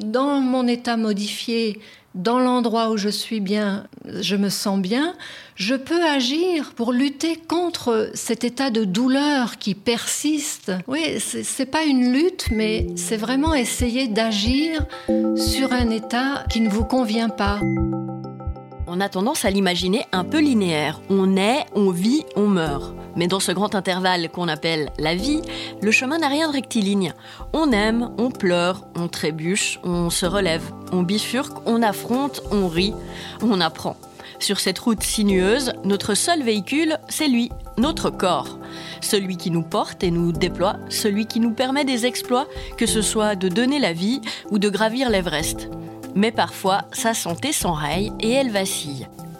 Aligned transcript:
dans 0.00 0.40
mon 0.40 0.66
état 0.66 0.96
modifié, 0.96 1.80
dans 2.14 2.38
l'endroit 2.38 2.90
où 2.90 2.96
je 2.96 3.10
suis 3.10 3.40
bien, 3.40 3.86
je 4.20 4.36
me 4.36 4.48
sens 4.48 4.80
bien, 4.80 5.14
je 5.54 5.74
peux 5.74 6.02
agir 6.02 6.72
pour 6.74 6.92
lutter 6.92 7.36
contre 7.36 8.10
cet 8.14 8.42
état 8.42 8.70
de 8.70 8.84
douleur 8.84 9.58
qui 9.58 9.74
persiste. 9.74 10.72
Oui, 10.86 11.18
c'est 11.18 11.66
pas 11.66 11.84
une 11.84 12.12
lutte, 12.12 12.46
mais 12.50 12.86
c'est 12.96 13.18
vraiment 13.18 13.54
essayer 13.54 14.08
d'agir 14.08 14.86
sur 15.36 15.72
un 15.72 15.90
état 15.90 16.44
qui 16.50 16.60
ne 16.60 16.70
vous 16.70 16.84
convient 16.84 17.28
pas. 17.28 17.60
On 18.86 19.00
a 19.00 19.08
tendance 19.10 19.44
à 19.44 19.50
l'imaginer 19.50 20.06
un 20.12 20.24
peu 20.24 20.38
linéaire. 20.38 21.00
On 21.10 21.26
naît, 21.26 21.66
on 21.74 21.90
vit, 21.90 22.24
on 22.34 22.46
meurt. 22.46 22.94
Mais 23.16 23.26
dans 23.26 23.40
ce 23.40 23.52
grand 23.52 23.74
intervalle 23.74 24.28
qu'on 24.30 24.48
appelle 24.48 24.90
la 24.98 25.14
vie, 25.14 25.42
le 25.80 25.90
chemin 25.90 26.18
n'a 26.18 26.28
rien 26.28 26.48
de 26.48 26.52
rectiligne. 26.52 27.14
On 27.52 27.72
aime, 27.72 28.10
on 28.18 28.30
pleure, 28.30 28.86
on 28.94 29.08
trébuche, 29.08 29.80
on 29.82 30.10
se 30.10 30.26
relève, 30.26 30.62
on 30.92 31.02
bifurque, 31.02 31.56
on 31.66 31.82
affronte, 31.82 32.42
on 32.50 32.68
rit, 32.68 32.94
on 33.42 33.60
apprend. 33.60 33.96
Sur 34.38 34.60
cette 34.60 34.78
route 34.78 35.02
sinueuse, 35.02 35.72
notre 35.84 36.14
seul 36.14 36.42
véhicule, 36.42 36.98
c'est 37.08 37.28
lui, 37.28 37.50
notre 37.78 38.10
corps. 38.10 38.58
Celui 39.00 39.38
qui 39.38 39.50
nous 39.50 39.62
porte 39.62 40.04
et 40.04 40.10
nous 40.10 40.30
déploie, 40.32 40.76
celui 40.90 41.26
qui 41.26 41.40
nous 41.40 41.52
permet 41.52 41.86
des 41.86 42.04
exploits, 42.04 42.46
que 42.76 42.86
ce 42.86 43.00
soit 43.00 43.34
de 43.34 43.48
donner 43.48 43.78
la 43.78 43.94
vie 43.94 44.20
ou 44.50 44.58
de 44.58 44.68
gravir 44.68 45.08
l'Everest 45.08 45.68
mais 46.16 46.32
parfois 46.32 46.80
sa 46.92 47.14
santé 47.14 47.52
s'enraye 47.52 48.10
et 48.18 48.32
elle 48.32 48.50
vacille. 48.50 49.06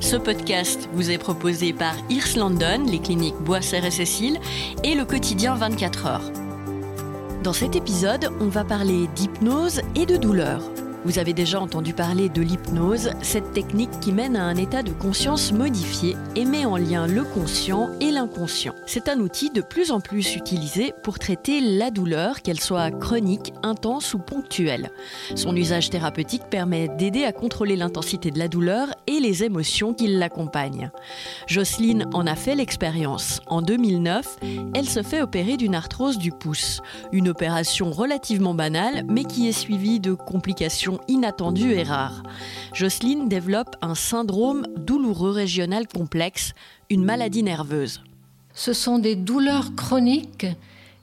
Ce 0.00 0.16
podcast 0.16 0.88
vous 0.92 1.10
est 1.10 1.18
proposé 1.18 1.72
par 1.72 1.94
Irs 2.08 2.26
les 2.86 2.98
cliniques 2.98 3.36
Boisser 3.40 3.84
et 3.84 3.90
Cécile 3.90 4.38
et 4.84 4.94
le 4.94 5.04
quotidien 5.04 5.54
24 5.54 6.06
heures. 6.06 6.32
Dans 7.42 7.52
cet 7.52 7.76
épisode, 7.76 8.30
on 8.40 8.48
va 8.48 8.64
parler 8.64 9.06
d'hypnose 9.14 9.82
et 9.94 10.06
de 10.06 10.16
douleur. 10.16 10.60
Vous 11.04 11.20
avez 11.20 11.32
déjà 11.32 11.60
entendu 11.60 11.94
parler 11.94 12.28
de 12.28 12.42
l'hypnose, 12.42 13.10
cette 13.22 13.52
technique 13.52 14.00
qui 14.00 14.12
mène 14.12 14.34
à 14.34 14.42
un 14.42 14.56
état 14.56 14.82
de 14.82 14.90
conscience 14.90 15.52
modifié 15.52 16.16
et 16.34 16.44
met 16.44 16.64
en 16.64 16.76
lien 16.76 17.06
le 17.06 17.22
conscient 17.22 17.90
et 18.00 18.10
l'inconscient. 18.10 18.74
C'est 18.84 19.08
un 19.08 19.20
outil 19.20 19.50
de 19.50 19.60
plus 19.60 19.92
en 19.92 20.00
plus 20.00 20.34
utilisé 20.34 20.92
pour 21.04 21.20
traiter 21.20 21.60
la 21.60 21.92
douleur, 21.92 22.42
qu'elle 22.42 22.58
soit 22.58 22.90
chronique, 22.90 23.52
intense 23.62 24.12
ou 24.12 24.18
ponctuelle. 24.18 24.90
Son 25.36 25.54
usage 25.54 25.88
thérapeutique 25.88 26.50
permet 26.50 26.88
d'aider 26.88 27.24
à 27.24 27.32
contrôler 27.32 27.76
l'intensité 27.76 28.32
de 28.32 28.38
la 28.38 28.48
douleur 28.48 28.88
et 29.06 29.20
les 29.20 29.44
émotions 29.44 29.94
qui 29.94 30.08
l'accompagnent. 30.08 30.90
Jocelyne 31.46 32.06
en 32.12 32.26
a 32.26 32.34
fait 32.34 32.56
l'expérience. 32.56 33.40
En 33.46 33.62
2009, 33.62 34.38
elle 34.74 34.88
se 34.88 35.02
fait 35.04 35.22
opérer 35.22 35.56
d'une 35.56 35.76
arthrose 35.76 36.18
du 36.18 36.32
pouce, 36.32 36.80
une 37.12 37.28
opération 37.28 37.92
relativement 37.92 38.54
banale 38.54 39.04
mais 39.08 39.24
qui 39.24 39.48
est 39.48 39.52
suivie 39.52 40.00
de 40.00 40.14
complications 40.14 40.87
inattendue 41.08 41.72
et 41.72 41.82
rare. 41.82 42.22
Jocelyne 42.72 43.28
développe 43.28 43.76
un 43.82 43.94
syndrome 43.94 44.66
douloureux 44.76 45.32
régional 45.32 45.86
complexe, 45.86 46.52
une 46.88 47.04
maladie 47.04 47.42
nerveuse. 47.42 48.02
Ce 48.54 48.72
sont 48.72 48.98
des 48.98 49.14
douleurs 49.14 49.74
chroniques 49.76 50.46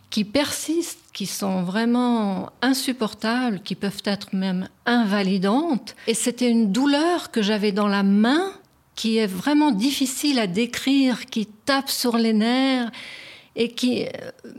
qui 0.09 0.23
persistent, 0.23 0.99
qui 1.13 1.25
sont 1.25 1.63
vraiment 1.63 2.49
insupportables, 2.61 3.61
qui 3.61 3.75
peuvent 3.75 4.01
être 4.05 4.33
même 4.33 4.67
invalidantes. 4.85 5.95
Et 6.07 6.13
c'était 6.13 6.49
une 6.49 6.71
douleur 6.71 7.31
que 7.31 7.41
j'avais 7.41 7.71
dans 7.71 7.87
la 7.87 8.03
main 8.03 8.51
qui 8.95 9.17
est 9.17 9.27
vraiment 9.27 9.71
difficile 9.71 10.39
à 10.39 10.47
décrire, 10.47 11.25
qui 11.25 11.45
tape 11.45 11.89
sur 11.89 12.17
les 12.17 12.33
nerfs 12.33 12.91
et 13.55 13.69
qui, 13.69 14.05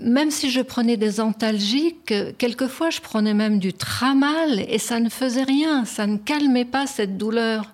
même 0.01 0.31
si 0.31 0.51
je 0.51 0.61
prenais 0.61 0.97
des 0.97 1.21
antalgiques, 1.21 2.15
quelquefois 2.39 2.91
je 2.91 3.01
prenais 3.01 3.35
même 3.35 3.59
du 3.59 3.73
tramal 3.73 4.65
et 4.69 4.79
ça 4.79 5.01
ne 5.01 5.09
faisait 5.09 5.43
rien, 5.43 5.85
ça 5.85 6.07
ne 6.07 6.17
calmait 6.17 6.65
pas 6.65 6.87
cette 6.87 7.19
douleur. 7.19 7.73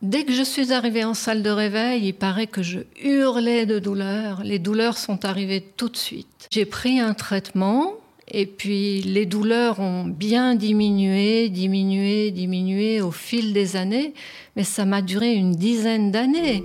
Dès 0.00 0.24
que 0.24 0.32
je 0.32 0.42
suis 0.42 0.72
arrivée 0.72 1.04
en 1.04 1.14
salle 1.14 1.42
de 1.42 1.50
réveil, 1.50 2.08
il 2.08 2.12
paraît 2.12 2.46
que 2.46 2.62
je 2.62 2.80
hurlais 3.02 3.64
de 3.64 3.78
douleur. 3.78 4.42
Les 4.44 4.58
douleurs 4.58 4.98
sont 4.98 5.24
arrivées 5.24 5.64
tout 5.76 5.88
de 5.88 5.96
suite. 5.96 6.48
J'ai 6.50 6.66
pris 6.66 7.00
un 7.00 7.14
traitement 7.14 7.94
et 8.30 8.46
puis 8.46 9.02
les 9.02 9.26
douleurs 9.26 9.80
ont 9.80 10.04
bien 10.04 10.54
diminué, 10.54 11.48
diminué, 11.48 12.30
diminué 12.30 13.00
au 13.00 13.10
fil 13.10 13.52
des 13.52 13.76
années, 13.76 14.14
mais 14.56 14.64
ça 14.64 14.84
m'a 14.84 15.02
duré 15.02 15.32
une 15.34 15.52
dizaine 15.52 16.10
d'années. 16.10 16.62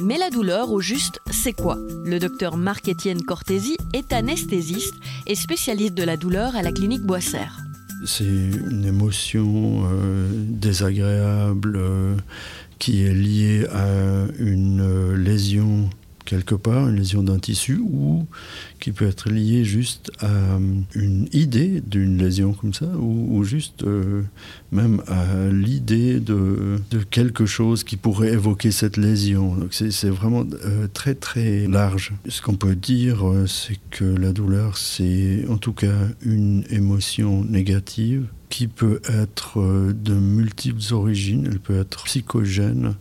Mais 0.00 0.18
la 0.18 0.30
douleur, 0.30 0.72
au 0.72 0.80
juste, 0.80 1.20
c'est 1.30 1.52
quoi? 1.52 1.78
Le 2.04 2.18
docteur 2.18 2.56
Marc-Étienne 2.56 3.22
Cortési 3.22 3.76
est 3.92 4.12
anesthésiste 4.12 4.94
et 5.26 5.34
spécialiste 5.34 5.94
de 5.94 6.02
la 6.02 6.16
douleur 6.16 6.56
à 6.56 6.62
la 6.62 6.72
clinique 6.72 7.02
Boisser. 7.02 7.46
C'est 8.04 8.24
une 8.24 8.84
émotion 8.84 9.84
euh, 9.84 10.28
désagréable 10.32 11.76
euh, 11.76 12.16
qui 12.78 13.04
est 13.04 13.14
liée 13.14 13.66
à 13.72 14.26
une 14.38 14.80
euh, 14.80 15.16
lésion 15.16 15.88
quelque 16.24 16.54
part, 16.54 16.88
une 16.88 16.96
lésion 16.96 17.22
d'un 17.22 17.38
tissu, 17.38 17.78
ou 17.78 18.26
qui 18.80 18.92
peut 18.92 19.06
être 19.06 19.30
liée 19.30 19.64
juste 19.64 20.10
à 20.20 20.26
euh, 20.26 20.58
une 20.94 21.28
idée 21.32 21.82
d'une 21.86 22.18
lésion 22.18 22.52
comme 22.52 22.74
ça, 22.74 22.86
ou, 22.98 23.44
juste 23.44 23.84
euh, 23.84 24.22
même 24.72 25.02
à 25.06 25.48
l'idée 25.48 26.20
de, 26.20 26.78
quelque 27.10 27.46
chose 27.46 27.84
qui 27.84 27.96
pourrait 27.96 28.32
évoquer 28.32 28.70
cette 28.70 28.96
lésion. 28.96 29.54
Donc 29.54 29.74
c'est 29.74 30.08
vraiment 30.08 30.44
euh, 30.64 30.86
très 30.92 31.14
très 31.14 31.66
large. 31.66 32.12
Ce 32.28 32.40
qu'on 32.40 32.56
peut 32.56 32.74
dire, 32.74 33.24
c'est 33.46 33.78
que 33.90 34.04
la 34.04 34.32
douleur, 34.32 34.78
c'est 34.78 35.44
en 35.48 35.58
tout 35.58 35.72
cas 35.72 36.08
une 36.24 36.64
émotion 36.70 37.44
négative 37.44 38.26
qui 38.48 38.68
peut 38.68 39.00
être 39.04 39.60
de 39.92 40.14
multiples 40.14 40.92
origines, 40.92 41.48
elle 41.50 41.58
peut 41.58 41.78
être 41.78 42.04
psychogène, 42.04 42.94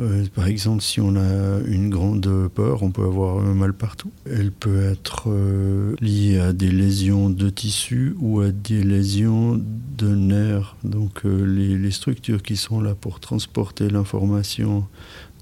euh, 0.00 0.24
par 0.34 0.46
exemple, 0.46 0.82
si 0.82 1.00
on 1.00 1.16
a 1.16 1.60
une 1.66 1.90
grande 1.90 2.48
peur, 2.48 2.82
on 2.82 2.90
peut 2.90 3.04
avoir 3.04 3.42
mal 3.42 3.74
partout. 3.74 4.10
Elle 4.26 4.50
peut 4.50 4.82
être 4.84 5.24
euh, 5.26 5.94
liée 6.00 6.38
à 6.38 6.52
des 6.52 6.70
lésions 6.70 7.28
de 7.28 7.50
tissu 7.50 8.14
ou 8.18 8.40
à 8.40 8.50
des 8.50 8.82
lésions 8.82 9.62
de 9.98 10.14
nerfs. 10.14 10.76
Donc 10.82 11.26
euh, 11.26 11.44
les, 11.44 11.90
structures 11.90 12.42
qui 12.42 12.56
sont 12.56 12.80
là 12.80 12.94
pour 12.94 13.20
transporter 13.20 13.90
l'information 13.90 14.86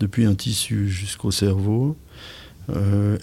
depuis 0.00 0.24
un 0.24 0.34
tissu 0.34 0.88
jusqu'au 0.88 1.30
cerveau, 1.30 1.96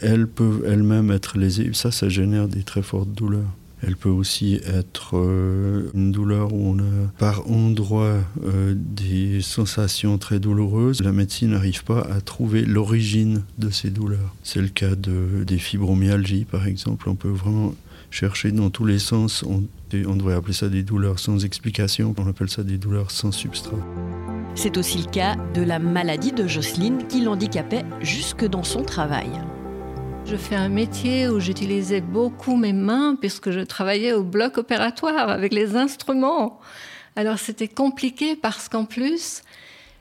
elles 0.02 0.28
peuvent 0.28 0.64
elles-mêmes 0.66 1.12
être 1.12 1.38
lésées. 1.38 1.72
Ça, 1.74 1.92
ça 1.92 2.10
génère 2.10 2.48
des 2.48 2.64
très 2.64 2.82
fortes 2.82 3.12
douleurs. 3.12 3.54
Elle 3.84 3.96
peut 3.96 4.10
aussi 4.10 4.60
être 4.66 5.12
euh, 5.18 5.92
une 5.94 6.12
douleur 6.12 6.52
où 6.54 6.74
on 6.74 6.80
a 6.80 7.08
par 7.20 7.50
endroit 7.50 8.18
euh, 8.44 8.74
des 8.76 9.42
sensations 9.42 10.18
très 10.18 10.40
douloureuses. 10.40 11.02
La 11.02 11.12
médecine 11.12 11.52
n'arrive 11.52 11.84
pas 11.84 12.02
à 12.02 12.22
trouver 12.22 12.66
l'origine 12.66 13.44
de 13.60 13.70
ces 13.70 13.90
douleurs. 13.90 14.36
C'est 14.44 14.62
le 14.62 14.70
cas 14.70 14.96
de, 14.96 15.44
des 15.46 15.60
fibromyalgies, 15.60 16.46
par 16.46 16.66
exemple. 16.66 17.08
On 17.10 17.16
peut 17.16 17.30
vraiment 17.30 17.76
chercher 18.10 18.52
dans 18.52 18.70
tous 18.70 18.86
les 18.86 19.00
sens. 19.00 19.44
On, 19.44 19.64
on 19.94 20.16
devrait 20.16 20.36
appeler 20.36 20.54
ça 20.54 20.70
des 20.70 20.84
douleurs 20.84 21.20
sans 21.20 21.46
explication. 21.46 22.16
On 22.18 22.28
appelle 22.28 22.50
ça 22.50 22.64
des 22.64 22.78
douleurs 22.78 23.12
sans 23.12 23.32
substrat. 23.32 23.78
C'est 24.56 24.78
aussi 24.78 24.98
le 24.98 25.12
cas 25.12 25.36
de 25.54 25.62
la 25.62 25.78
maladie 25.78 26.31
de 26.31 26.48
Jocelyne 26.48 27.06
qui 27.07 27.22
l'handicapait 27.22 27.86
jusque 28.01 28.44
dans 28.44 28.63
son 28.63 28.81
travail. 28.81 29.30
Je 30.29 30.35
fais 30.35 30.56
un 30.56 30.68
métier 30.68 31.29
où 31.29 31.39
j'utilisais 31.39 32.01
beaucoup 32.01 32.57
mes 32.57 32.74
mains 32.74 33.15
puisque 33.18 33.50
je 33.50 33.62
travaillais 33.62 34.12
au 34.12 34.24
bloc 34.24 34.57
opératoire 34.57 35.29
avec 35.29 35.53
les 35.53 35.77
instruments. 35.77 36.59
Alors 37.15 37.39
c'était 37.39 37.69
compliqué 37.69 38.35
parce 38.35 38.68
qu'en 38.68 38.83
plus, 38.83 39.41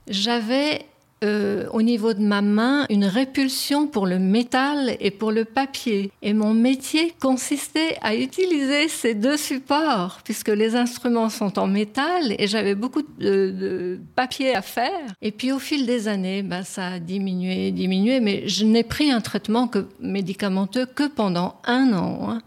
j'avais 0.09 0.85
euh, 1.25 1.67
au 1.73 1.81
niveau 1.81 2.13
de 2.13 2.21
ma 2.21 2.43
main 2.43 2.85
une 2.91 3.07
répulsion 3.07 3.87
pour 3.87 4.07
le 4.07 4.19
métal 4.19 4.99
et 5.01 5.11
pour 5.11 5.33
le 5.33 5.47
papier. 5.47 6.11
Et 6.21 6.35
mon 6.35 6.53
métier 6.53 7.15
consistait 7.21 7.97
à 8.03 8.15
utiliser 8.15 8.89
ces 8.89 9.15
deux 9.15 9.39
supports, 9.39 10.21
puisque 10.25 10.51
les 10.51 10.77
instruments 10.77 11.31
sont 11.31 11.59
en 11.59 11.69
métal 11.69 12.35
et 12.39 12.47
j'avais 12.47 12.75
beaucoup 12.75 13.03
de, 13.19 13.99
papier 14.15 14.55
à 14.55 14.61
faire. 14.61 15.15
Et 15.23 15.31
puis 15.31 15.53
au 15.53 15.59
fil 15.59 15.87
des 15.87 16.07
années, 16.07 16.43
ben, 16.43 16.63
ça 16.63 16.89
a 16.89 16.99
diminué, 16.99 17.71
diminué, 17.71 18.21
mais 18.21 18.47
je 18.47 18.67
n'ai 18.67 18.85
pris 18.85 19.11
un 19.11 19.23
traitement 19.23 19.69
que, 19.69 19.87
médicamenteux 20.01 20.85
que 20.85 21.09
pendant 21.09 21.57
un 21.65 21.95
an. 21.95 22.29
Hein. 22.29 22.43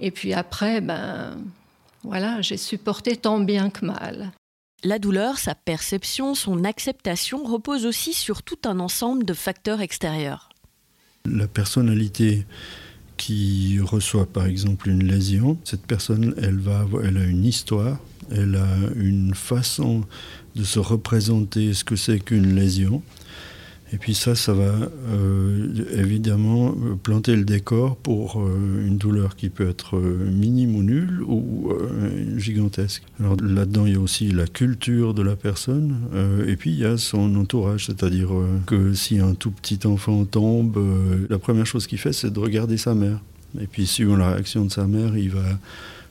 Et 0.00 0.10
puis 0.10 0.34
après, 0.34 0.82
ben, 0.82 1.38
voilà, 2.02 2.42
j'ai 2.42 2.58
supporté 2.58 3.16
tant 3.16 3.40
bien 3.40 3.70
que 3.70 3.86
mal. 3.86 4.32
La 4.84 4.98
douleur, 4.98 5.38
sa 5.38 5.54
perception, 5.54 6.34
son 6.34 6.64
acceptation 6.64 7.44
repose 7.44 7.86
aussi 7.86 8.12
sur 8.12 8.42
tout 8.42 8.58
un 8.66 8.78
ensemble 8.78 9.24
de 9.24 9.32
facteurs 9.32 9.80
extérieurs. 9.80 10.50
La 11.24 11.48
personnalité 11.48 12.46
qui 13.16 13.80
reçoit 13.80 14.26
par 14.26 14.46
exemple 14.46 14.90
une 14.90 15.02
lésion, 15.02 15.58
cette 15.64 15.86
personne, 15.86 16.34
elle, 16.36 16.58
va 16.58 16.86
elle 17.02 17.16
a 17.16 17.24
une 17.24 17.44
histoire, 17.44 17.98
elle 18.30 18.56
a 18.56 18.66
une 18.96 19.34
façon 19.34 20.04
de 20.54 20.64
se 20.64 20.78
représenter 20.78 21.72
ce 21.72 21.82
que 21.82 21.96
c'est 21.96 22.20
qu'une 22.20 22.54
lésion. 22.54 23.02
Et 23.92 23.98
puis 23.98 24.14
ça, 24.14 24.34
ça 24.34 24.52
va 24.52 24.90
euh, 25.10 25.68
évidemment 25.96 26.74
planter 27.02 27.36
le 27.36 27.44
décor 27.44 27.96
pour 27.96 28.40
euh, 28.40 28.84
une 28.84 28.98
douleur 28.98 29.36
qui 29.36 29.48
peut 29.48 29.68
être 29.68 29.96
euh, 29.96 30.28
minime 30.28 30.74
ou 30.74 30.82
nulle 30.82 31.22
ou 31.22 31.72
gigantesque. 32.36 33.04
Alors 33.20 33.36
là-dedans, 33.40 33.86
il 33.86 33.92
y 33.92 33.96
a 33.96 34.00
aussi 34.00 34.32
la 34.32 34.46
culture 34.46 35.14
de 35.14 35.22
la 35.22 35.36
personne 35.36 35.96
et 36.46 36.56
puis 36.56 36.70
il 36.70 36.78
y 36.78 36.84
a 36.84 36.96
son 36.96 37.34
entourage, 37.36 37.86
c'est-à-dire 37.86 38.30
que 38.66 38.94
si 38.94 39.18
un 39.18 39.34
tout 39.34 39.50
petit 39.50 39.86
enfant 39.86 40.24
tombe, 40.24 40.78
la 41.28 41.38
première 41.38 41.66
chose 41.66 41.86
qu'il 41.86 41.98
fait, 41.98 42.12
c'est 42.12 42.32
de 42.32 42.38
regarder 42.38 42.76
sa 42.76 42.94
mère. 42.94 43.20
Et 43.60 43.66
puis 43.66 43.86
suivant 43.86 44.16
la 44.16 44.32
réaction 44.32 44.64
de 44.64 44.70
sa 44.70 44.86
mère, 44.86 45.16
il 45.16 45.30
va 45.30 45.58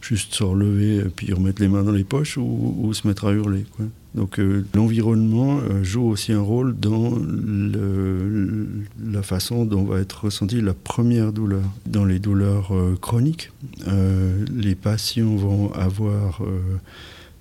juste 0.02 0.34
se 0.34 0.44
relever 0.44 0.98
et 0.98 1.10
puis 1.10 1.34
remettre 1.34 1.62
les 1.62 1.68
mains 1.68 1.84
dans 1.84 1.92
les 1.92 2.04
poches 2.04 2.38
ou, 2.38 2.92
se 2.94 3.08
mettre 3.08 3.26
à 3.26 3.32
hurler. 3.32 3.66
Donc 4.16 4.40
euh, 4.40 4.66
l'environnement 4.74 5.60
euh, 5.60 5.84
joue 5.84 6.08
aussi 6.08 6.32
un 6.32 6.42
rôle 6.42 6.76
dans 6.80 7.12
la 9.12 9.22
façon 9.22 9.66
dont 9.66 9.84
va 9.84 10.00
être 10.00 10.26
ressentie 10.26 10.62
la 10.62 10.74
première 10.74 11.34
douleur. 11.34 11.64
Dans 11.86 12.06
les 12.06 12.20
douleurs 12.20 12.74
euh, 12.74 12.98
chroniques, 13.00 13.52
les 13.86 14.76
patients 14.76 15.36
vont 15.36 15.72
avoir 15.74 16.42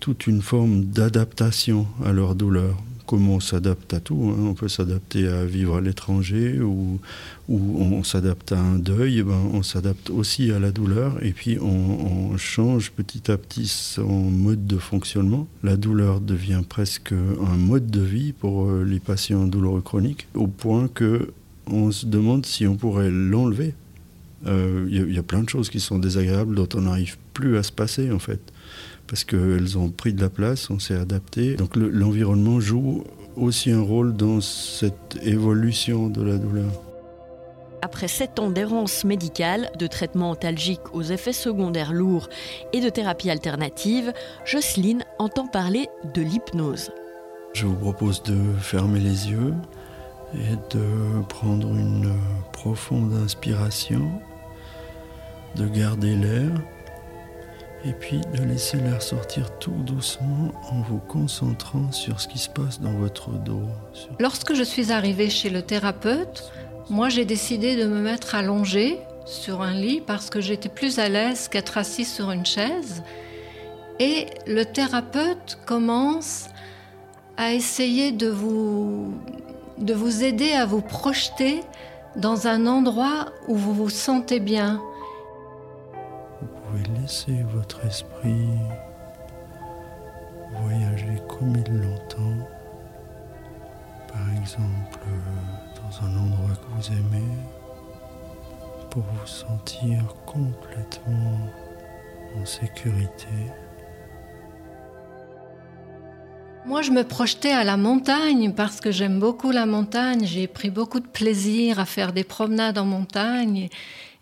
toute 0.01 0.27
une 0.27 0.43
forme 0.43 0.85
d'adaptation 0.85 1.87
à 2.05 2.13
leur 2.13 2.35
douleur 2.35 2.77
comment 3.07 3.37
on 3.37 3.41
s'adapte 3.41 3.93
à 3.95 4.01
tout. 4.01 4.33
Hein. 4.35 4.43
On 4.43 4.55
peut 4.55 4.69
s'adapter 4.69 5.27
à 5.29 5.45
vivre 5.45 5.77
à 5.77 5.81
l'étranger 5.81 6.61
ou, 6.61 7.01
on 7.49 8.03
s'adapte 8.03 8.53
à 8.53 8.59
un 8.59 8.79
deuil. 8.79 9.19
Eh 9.19 9.23
ben, 9.23 9.39
on 9.53 9.63
s'adapte 9.63 10.11
aussi 10.11 10.51
à 10.51 10.59
la 10.59 10.71
douleur 10.71 11.23
et 11.23 11.33
puis 11.33 11.59
on, 11.61 12.37
change 12.37 12.91
petit 12.91 13.31
à 13.31 13.37
petit 13.37 13.69
son 13.69 14.09
mode 14.09 14.67
de 14.67 14.77
fonctionnement. 14.77 15.47
La 15.63 15.77
douleur 15.77 16.21
devient 16.21 16.63
presque 16.69 17.13
un 17.13 17.57
mode 17.57 17.91
de 17.91 18.01
vie 18.01 18.33
pour 18.33 18.67
euh, 18.67 18.85
les 18.85 18.99
patients 18.99 19.47
douloureux 19.47 19.83
chroniques 19.83 20.27
au 20.35 20.47
point 20.47 20.89
que 20.89 21.33
on 21.67 21.91
se 21.93 22.07
demande 22.07 22.45
si 22.45 22.67
on 22.67 22.77
pourrait 22.77 23.11
l'enlever. 23.11 23.75
Il 24.45 24.51
euh, 24.51 24.89
y, 24.91 25.15
y, 25.15 25.19
a 25.19 25.23
plein 25.23 25.43
de 25.43 25.49
choses 25.49 25.71
qui 25.71 25.81
sont 25.81 25.99
désagréables 25.99 26.55
dont 26.55 26.69
on 26.75 26.83
n'arrive 26.83 27.17
plus 27.33 27.57
à 27.57 27.63
se 27.63 27.73
passer 27.73 28.11
en 28.11 28.19
fait 28.19 28.53
parce 29.07 29.25
qu'elles 29.25 29.79
ont 29.79 29.91
pris 29.91 30.13
de 30.13 30.21
la 30.21 30.31
place, 30.31 30.71
on 30.71 30.79
s'est 30.79 30.97
adapté. 30.97 31.57
Donc 31.57 31.77
l'environnement 31.77 32.61
joue 32.61 33.05
aussi 33.37 33.71
un 33.71 33.83
rôle 33.83 34.15
dans 34.15 34.41
cette 34.41 35.19
évolution 35.23 36.09
de 36.09 36.23
la 36.23 36.37
douleur. 36.37 36.71
Après 37.83 38.09
sept 38.09 38.39
ans 38.39 38.49
d'errance 38.49 39.05
médicale, 39.05 39.71
de 39.79 39.87
traitement 39.87 40.31
antalgique 40.31 40.95
aux 40.95 41.03
effets 41.03 41.35
secondaires 41.35 41.93
lourds 41.93 42.31
et 42.73 42.81
de 42.81 42.89
thérapie 42.89 43.29
alternative, 43.29 44.13
Jocelyne 44.47 45.05
entend 45.19 45.47
parler 45.47 45.89
de 46.15 46.23
l'hypnose. 46.23 46.91
Je 47.53 47.67
vous 47.67 47.77
propose 47.77 48.23
de 48.23 48.39
fermer 48.59 49.01
les 49.01 49.31
yeux 49.31 49.53
et 50.35 50.75
de 50.75 51.23
prendre 51.29 51.69
une 51.69 52.15
profonde 52.53 53.13
inspiration, 53.23 54.11
de 55.57 55.69
garder 55.69 56.17
l'air 56.17 56.51
et 57.87 57.93
puis 57.93 58.21
de 58.35 58.43
laisser 58.43 58.79
l'air 58.79 59.03
sortir 59.03 59.59
tout 59.59 59.83
doucement 59.85 60.53
en 60.71 60.81
vous 60.83 60.99
concentrant 60.99 61.93
sur 61.93 62.21
ce 62.21 62.29
qui 62.29 62.39
se 62.39 62.49
passe 62.49 62.81
dans 62.81 62.93
votre 62.93 63.31
dos. 63.31 63.63
Lorsque 64.19 64.55
je 64.55 64.63
suis 64.63 64.91
arrivée 64.91 65.29
chez 65.29 65.51
le 65.51 65.63
thérapeute, 65.63 66.51
moi 66.89 67.09
j'ai 67.09 67.25
décidé 67.25 67.77
de 67.77 67.87
me 67.87 68.01
mettre 68.01 68.35
allongée 68.35 68.99
sur 69.27 69.63
un 69.63 69.73
lit 69.73 70.01
parce 70.01 70.31
que 70.31 70.41
j'étais 70.41 70.69
plus 70.69 70.99
à 70.99 71.09
l'aise 71.09 71.49
qu'être 71.49 71.79
assise 71.79 72.13
sur 72.13 72.31
une 72.31 72.47
chaise. 72.47 73.03
Et 74.01 74.27
le 74.47 74.65
thérapeute 74.65 75.59
commence 75.67 76.47
à 77.37 77.53
essayer 77.53 78.13
de 78.13 78.29
vous, 78.29 79.15
de 79.79 79.95
vous 79.95 80.25
aider 80.25 80.53
à 80.53 80.67
vous 80.67 80.81
projeter 80.81 81.61
dans 82.17 82.47
un 82.47 82.67
endroit 82.67 83.27
où 83.49 83.57
vous 83.57 83.75
vous 83.75 83.91
sentez 83.91 84.41
bien 84.41 84.81
laisser 87.05 87.43
votre 87.53 87.85
esprit 87.85 88.49
voyager 90.53 91.21
comme 91.29 91.55
il 91.55 91.83
l'entend. 91.83 92.49
Par 94.09 94.27
exemple, 94.41 95.01
dans 95.77 96.07
un 96.07 96.17
endroit 96.17 96.57
que 96.57 96.75
vous 96.75 96.93
aimez, 96.93 97.37
pour 98.89 99.03
vous 99.03 99.27
sentir 99.27 99.99
complètement 100.25 101.41
en 102.41 102.47
sécurité. 102.47 103.53
Moi, 106.67 106.81
je 106.81 106.93
me 106.93 107.05
projetais 107.05 107.53
à 107.53 107.63
la 107.63 107.77
montagne 107.77 108.55
parce 108.55 108.81
que 108.81 108.91
j'aime 108.91 109.21
beaucoup 109.21 109.51
la 109.51 109.67
montagne. 109.67 110.25
J'ai 110.25 110.47
pris 110.47 110.71
beaucoup 110.71 110.99
de 110.99 111.07
plaisir 111.07 111.79
à 111.79 111.85
faire 111.85 112.15
des 112.15 112.25
promenades 112.25 112.79
en 112.79 112.87
montagne. 112.87 113.69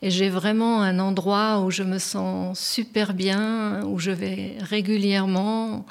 Et 0.02 0.10
j'ai 0.10 0.28
vraiment 0.28 0.82
un 0.82 0.98
endroit 0.98 1.60
où 1.60 1.70
je 1.70 1.84
me 1.84 1.98
sens 1.98 2.58
super 2.58 3.14
bien, 3.14 3.84
où 3.84 4.00
je 4.00 4.10
vais 4.10 4.56
régulièrement. 4.58 5.86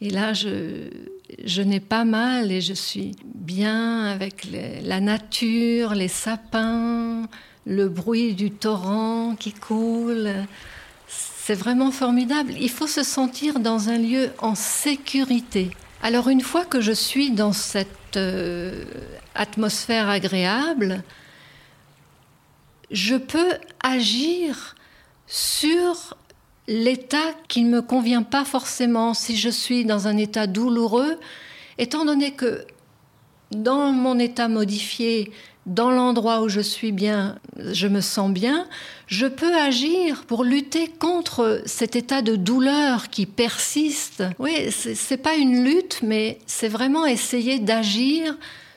Et 0.00 0.10
là, 0.10 0.32
je, 0.32 1.62
n'ai 1.62 1.78
pas 1.78 2.04
mal 2.04 2.50
et 2.50 2.60
je 2.60 2.74
suis 2.74 3.12
bien 3.32 4.06
avec 4.06 4.48
la 4.82 5.00
nature, 5.00 5.94
les 5.94 6.08
sapins, 6.08 7.28
le 7.66 7.88
bruit 7.88 8.34
du 8.34 8.50
torrent 8.50 9.36
qui 9.38 9.52
coule. 9.52 10.32
C'est 11.06 11.54
vraiment 11.54 11.92
formidable. 11.92 12.52
Il 12.58 12.70
faut 12.70 12.88
se 12.88 13.04
sentir 13.04 13.60
dans 13.60 13.90
un 13.90 13.98
lieu 13.98 14.30
en 14.38 14.56
sécurité. 14.56 15.70
Alors 16.04 16.28
une 16.28 16.42
fois 16.42 16.66
que 16.66 16.82
je 16.82 16.92
suis 16.92 17.30
dans 17.30 17.54
cette 17.54 18.18
euh, 18.18 18.84
atmosphère 19.34 20.10
agréable, 20.10 21.02
je 22.90 23.14
peux 23.14 23.52
agir 23.82 24.74
sur 25.26 26.14
l'état 26.68 27.32
qui 27.48 27.64
ne 27.64 27.70
me 27.70 27.80
convient 27.80 28.22
pas 28.22 28.44
forcément. 28.44 29.14
Si 29.14 29.34
je 29.38 29.48
suis 29.48 29.86
dans 29.86 30.06
un 30.06 30.18
état 30.18 30.46
douloureux, 30.46 31.18
étant 31.78 32.04
donné 32.04 32.32
que 32.32 32.66
dans 33.50 33.90
mon 33.90 34.18
état 34.18 34.48
modifié, 34.48 35.32
dans 35.66 35.90
l'endroit 35.90 36.42
où 36.42 36.48
je 36.48 36.60
suis 36.60 36.92
bien, 36.92 37.36
je 37.58 37.86
me 37.88 38.00
sens 38.00 38.30
bien, 38.30 38.66
je 39.06 39.26
peux 39.26 39.54
agir 39.54 40.24
pour 40.26 40.44
lutter 40.44 40.88
contre 40.88 41.62
cet 41.66 41.96
état 41.96 42.22
de 42.22 42.36
douleur 42.36 43.08
qui 43.08 43.26
persiste. 43.26 44.22
Oui, 44.38 44.52
c'est 44.70 45.16
pas 45.16 45.36
une 45.36 45.64
lutte, 45.64 46.00
mais 46.02 46.38
c'est 46.46 46.68
vraiment 46.68 47.06
essayer 47.06 47.58
d'agir 47.58 48.36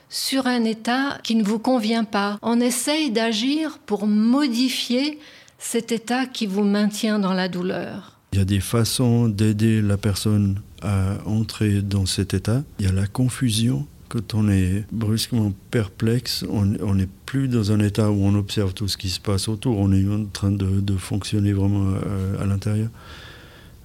sur 0.09 0.47
un 0.47 0.63
état 0.63 1.17
qui 1.23 1.35
ne 1.35 1.43
vous 1.43 1.59
convient 1.59 2.05
pas. 2.05 2.39
On 2.41 2.59
essaye 2.59 3.11
d'agir 3.11 3.79
pour 3.85 4.07
modifier 4.07 5.19
cet 5.59 5.91
état 5.91 6.25
qui 6.25 6.45
vous 6.45 6.63
maintient 6.63 7.19
dans 7.19 7.33
la 7.33 7.49
douleur. 7.49 8.13
Il 8.33 8.39
y 8.39 8.41
a 8.41 8.45
des 8.45 8.59
façons 8.59 9.27
d'aider 9.27 9.81
la 9.81 9.97
personne 9.97 10.61
à 10.81 11.17
entrer 11.25 11.81
dans 11.81 12.05
cet 12.05 12.33
état. 12.33 12.63
Il 12.79 12.85
y 12.85 12.89
a 12.89 12.91
la 12.91 13.07
confusion. 13.07 13.87
Quand 14.09 14.33
on 14.33 14.49
est 14.49 14.85
brusquement 14.91 15.51
perplexe, 15.69 16.45
on 16.49 16.95
n'est 16.95 17.09
plus 17.25 17.47
dans 17.47 17.71
un 17.71 17.79
état 17.79 18.09
où 18.09 18.23
on 18.23 18.35
observe 18.35 18.73
tout 18.73 18.87
ce 18.87 18.97
qui 18.97 19.09
se 19.09 19.19
passe 19.19 19.49
autour. 19.49 19.77
On 19.77 19.91
est 19.91 20.07
en 20.07 20.25
train 20.25 20.51
de, 20.51 20.97
fonctionner 20.97 21.51
vraiment 21.51 21.93
à 22.39 22.45
l'intérieur. 22.45 22.89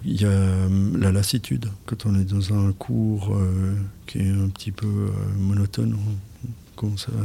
Il 0.05 0.21
y 0.21 0.25
a 0.25 0.29
euh, 0.29 0.99
la 0.99 1.12
lassitude. 1.12 1.67
Quand 1.87 2.07
on 2.07 2.19
est 2.19 2.25
dans 2.25 2.52
un 2.52 2.73
cours 2.73 3.37
euh, 3.37 3.75
qui 4.07 4.19
est 4.19 4.31
un 4.31 4.49
petit 4.49 4.73
peu 4.73 4.87
euh, 4.87 5.11
monotone, 5.38 5.95
on 5.95 6.49
commence 6.75 7.09
à 7.09 7.25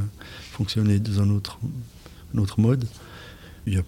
fonctionner 0.51 0.99
dans 0.99 1.21
un 1.21 1.29
autre, 1.31 1.59
mode. 2.57 2.85
Il 3.65 3.73
y, 3.73 3.77
a, 3.77 3.83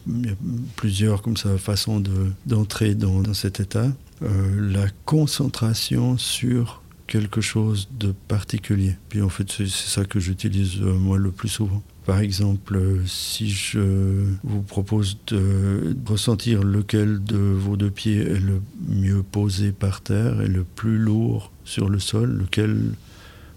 plusieurs 0.75 1.21
comme 1.21 1.37
ça, 1.37 1.57
façons 1.57 2.03
d'entrer 2.45 2.95
dans, 2.95 3.33
cet 3.33 3.59
état. 3.59 3.87
la 4.21 4.87
concentration 5.05 6.17
sur 6.17 6.81
quelque 7.09 7.41
chose 7.41 7.89
de 7.99 8.13
particulier. 8.27 8.95
Puis 9.09 9.21
en 9.21 9.29
fait, 9.29 9.51
c'est 9.51 9.67
ça 9.67 10.05
que 10.05 10.19
j'utilise 10.19 10.79
moi 10.79 11.17
le 11.17 11.31
plus 11.31 11.49
souvent. 11.49 11.83
Par 12.05 12.19
exemple, 12.19 12.79
si 13.05 13.49
je 13.49 14.25
vous 14.43 14.61
propose 14.61 15.17
de 15.27 15.95
ressentir 16.05 16.63
lequel 16.63 17.23
de 17.23 17.37
vos 17.37 17.77
deux 17.77 17.91
pieds 17.91 18.21
est 18.21 18.39
le 18.39 18.61
mieux 18.87 19.23
posé 19.23 19.71
par 19.71 20.01
terre 20.01 20.41
et 20.41 20.47
le 20.47 20.63
plus 20.63 20.97
lourd 20.97 21.51
sur 21.65 21.89
le 21.89 21.99
sol, 21.99 22.31
lequel 22.31 22.93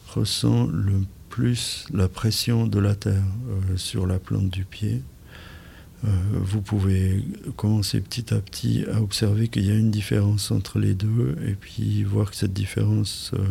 ressent 0.08 0.66
le 0.66 1.04
plus 1.30 1.86
la 1.94 2.08
pression 2.08 2.66
de 2.66 2.78
la 2.78 2.94
terre 2.94 3.22
euh, 3.48 3.76
sur 3.76 4.06
la 4.06 4.18
plante 4.18 4.50
du 4.50 4.66
pied, 4.66 4.96
euh, 4.96 5.11
vous 6.04 6.60
pouvez 6.60 7.22
commencer 7.56 8.00
petit 8.00 8.34
à 8.34 8.40
petit 8.40 8.84
à 8.92 9.00
observer 9.00 9.48
qu'il 9.48 9.66
y 9.66 9.70
a 9.70 9.74
une 9.74 9.90
différence 9.92 10.50
entre 10.50 10.78
les 10.78 10.94
deux 10.94 11.36
et 11.46 11.52
puis 11.52 12.02
voir 12.02 12.30
que 12.30 12.36
cette 12.36 12.52
différence 12.52 13.30
euh, 13.34 13.44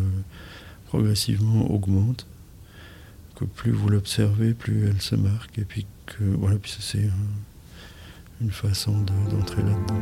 progressivement 0.88 1.72
augmente. 1.72 2.28
Que 3.36 3.46
plus 3.46 3.72
vous 3.72 3.88
l'observez, 3.88 4.54
plus 4.54 4.88
elle 4.88 5.02
se 5.02 5.16
marque 5.16 5.58
et 5.60 5.64
puis 5.64 5.86
que 6.06 6.24
voilà, 6.24 6.58
puis 6.58 6.76
c'est 6.78 7.10
une 8.42 8.52
façon 8.52 9.00
d'entrer 9.30 9.62
là-dedans. 9.64 10.02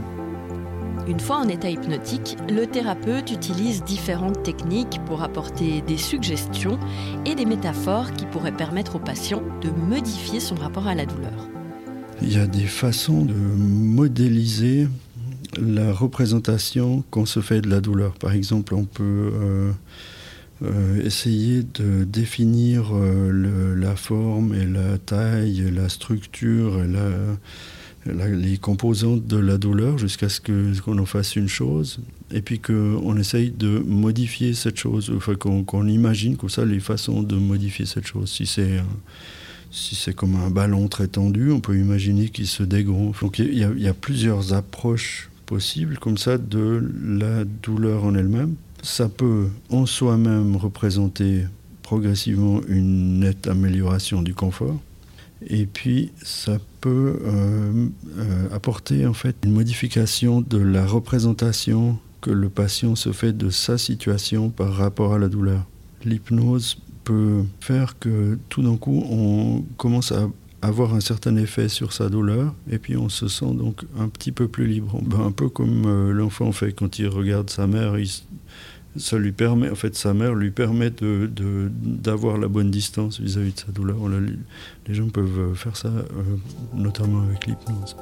Une 1.07 1.19
fois 1.19 1.37
en 1.37 1.47
état 1.47 1.69
hypnotique, 1.69 2.35
le 2.49 2.65
thérapeute 2.65 3.31
utilise 3.31 3.83
différentes 3.83 4.43
techniques 4.43 4.99
pour 5.05 5.23
apporter 5.23 5.81
des 5.81 5.97
suggestions 5.97 6.79
et 7.25 7.35
des 7.35 7.45
métaphores 7.45 8.11
qui 8.13 8.25
pourraient 8.25 8.55
permettre 8.55 8.95
au 8.95 8.99
patient 8.99 9.41
de 9.61 9.69
modifier 9.69 10.39
son 10.39 10.55
rapport 10.55 10.87
à 10.87 10.95
la 10.95 11.05
douleur. 11.05 11.58
Il 12.21 12.33
y 12.33 12.37
a 12.37 12.47
des 12.47 12.65
façons 12.65 13.23
de 13.23 13.33
modéliser 13.33 14.87
la 15.57 15.93
représentation 15.93 17.03
qu'on 17.11 17.25
se 17.25 17.39
fait 17.39 17.61
de 17.61 17.69
la 17.69 17.79
douleur. 17.79 18.13
Par 18.13 18.33
exemple, 18.33 18.75
on 18.75 18.83
peut 18.83 19.31
euh, 19.33 19.71
euh, 20.63 21.05
essayer 21.05 21.63
de 21.63 22.03
définir 22.03 22.91
euh, 22.93 23.73
la 23.75 23.95
forme 23.95 24.53
et 24.53 24.65
la 24.65 24.97
taille, 24.97 25.71
la 25.71 25.87
structure, 25.87 26.83
les 28.05 28.57
composantes 28.57 29.25
de 29.25 29.37
la 29.37 29.57
douleur 29.57 29.97
jusqu'à 29.97 30.27
ce 30.29 30.41
qu'on 30.41 30.97
en 30.99 31.05
fasse 31.05 31.37
une 31.37 31.49
chose 31.49 32.01
et 32.31 32.41
puis 32.41 32.59
qu'on 32.59 33.17
essaye 33.17 33.49
de 33.49 33.79
modifier 33.79 34.53
cette 34.53 34.77
chose, 34.77 35.11
enfin, 35.15 35.35
qu'on 35.35 35.87
imagine 35.87 36.35
comme 36.35 36.49
ça 36.49 36.65
les 36.65 36.79
façons 36.79 37.23
de 37.23 37.35
modifier 37.37 37.85
cette 37.85 38.07
chose. 38.07 38.29
Si 38.29 38.45
c'est 38.45 38.81
si 39.71 39.95
c'est 39.95 40.13
comme 40.13 40.35
un 40.35 40.49
ballon 40.49 40.87
très 40.87 41.07
tendu, 41.07 41.51
on 41.51 41.59
peut 41.59 41.77
imaginer 41.77 42.29
qu'il 42.29 42.47
se 42.47 42.63
dégonfle. 42.63 43.23
Donc 43.23 43.39
il 43.39 43.57
y, 43.57 43.87
a 43.87 43.93
plusieurs 43.93 44.53
approches 44.53 45.29
possibles 45.45 45.97
comme 45.97 46.17
ça 46.17 46.37
de 46.37 46.91
la 47.03 47.45
douleur 47.45 48.03
en 48.03 48.15
elle-même. 48.15 48.55
Ça 48.81 49.09
peut 49.09 49.47
en 49.69 49.85
soi-même 49.85 50.55
représenter 50.55 51.43
progressivement 51.83 52.61
une 52.67 53.19
nette 53.19 53.47
amélioration 53.47 54.21
du 54.21 54.33
confort. 54.33 54.79
Et 55.47 55.65
puis 55.65 56.11
ça 56.23 56.57
peut 56.81 57.19
euh, 57.23 57.87
euh, 58.17 58.47
apporter 58.53 59.05
en 59.05 59.13
fait 59.13 59.35
une 59.43 59.53
modification 59.53 60.41
de 60.41 60.57
la 60.57 60.85
représentation 60.85 61.97
que 62.21 62.31
le 62.31 62.49
patient 62.49 62.95
se 62.95 63.11
fait 63.11 63.33
de 63.33 63.49
sa 63.49 63.77
situation 63.77 64.49
par 64.49 64.73
rapport 64.73 65.13
à 65.13 65.19
la 65.19 65.29
douleur. 65.29 65.65
L'hypnose 66.03 66.77
faire 67.59 67.97
que 67.99 68.37
tout 68.49 68.61
d'un 68.61 68.77
coup, 68.77 69.03
on 69.09 69.63
commence 69.77 70.11
à 70.11 70.29
avoir 70.61 70.93
un 70.93 70.99
certain 70.99 71.35
effet 71.37 71.69
sur 71.69 71.93
sa 71.93 72.09
douleur 72.09 72.53
et 72.69 72.79
puis 72.79 72.97
on 72.97 73.09
se 73.09 73.27
sent 73.27 73.53
donc 73.53 73.85
un 73.97 74.09
petit 74.09 74.31
peu 74.31 74.47
plus 74.47 74.67
libre. 74.67 74.99
Ben, 75.03 75.21
un 75.21 75.31
peu 75.31 75.49
comme 75.49 75.85
euh, 75.85 76.11
l'enfant 76.11 76.51
fait 76.51 76.73
quand 76.73 76.99
il 76.99 77.07
regarde 77.07 77.49
sa 77.49 77.67
mère, 77.67 77.95
ça 78.97 79.17
lui 79.17 79.31
permet, 79.31 79.69
en 79.69 79.75
fait, 79.75 79.95
sa 79.95 80.13
mère 80.13 80.33
lui 80.33 80.51
permet 80.51 80.89
de, 80.89 81.29
d'avoir 81.81 82.37
la 82.37 82.47
bonne 82.47 82.71
distance 82.71 83.19
vis-à-vis 83.19 83.53
de 83.53 83.59
sa 83.59 83.71
douleur. 83.71 83.97
les 84.87 84.93
gens 84.93 85.09
peuvent 85.09 85.53
faire 85.55 85.77
ça, 85.77 85.89
euh, 85.89 86.03
notamment 86.73 87.21
avec 87.21 87.45
l'hypnose 87.45 87.95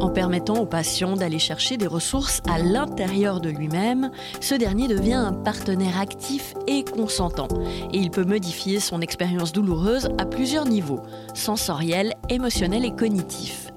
en 0.00 0.10
permettant 0.10 0.58
au 0.58 0.66
patient 0.66 1.16
d'aller 1.16 1.38
chercher 1.38 1.76
des 1.76 1.86
ressources 1.86 2.40
à 2.48 2.58
l'intérieur 2.58 3.40
de 3.40 3.50
lui-même, 3.50 4.10
ce 4.40 4.54
dernier 4.54 4.88
devient 4.88 5.14
un 5.14 5.32
partenaire 5.32 5.98
actif 5.98 6.54
et 6.66 6.84
consentant. 6.84 7.48
Et 7.92 7.98
il 7.98 8.10
peut 8.10 8.24
modifier 8.24 8.80
son 8.80 9.00
expérience 9.00 9.52
douloureuse 9.52 10.08
à 10.18 10.26
plusieurs 10.26 10.66
niveaux, 10.66 11.02
sensoriel, 11.34 12.14
émotionnel 12.28 12.84
et 12.84 12.94
cognitif. 12.94 13.68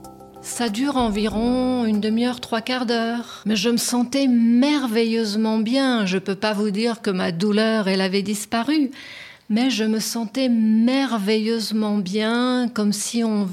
Ça 0.42 0.70
dure 0.70 0.98
environ 0.98 1.86
une 1.86 2.00
demi-heure, 2.00 2.40
trois 2.40 2.62
quarts 2.62 2.88
d'heure. 2.88 3.44
Mais 3.46 3.56
je 3.56 3.70
me 3.70 3.78
sentais 3.78 4.28
merveilleusement 4.28 5.60
bien. 5.60 6.08
Je 6.08 6.16
ne 6.16 6.20
peux 6.20 6.36
pas 6.36 6.54
vous 6.54 6.72
dire 6.72 7.02
que 7.02 7.12
ma 7.12 7.32
douleur, 7.32 7.88
elle 7.88 8.02
avait 8.02 8.24
disparu. 8.24 8.90
Mais 9.50 9.70
je 9.70 9.84
me 9.84 10.00
sentais 10.00 10.50
merveilleusement 10.50 11.98
bien, 11.98 12.70
comme 12.74 12.92
si 12.92 13.24
on 13.24 13.48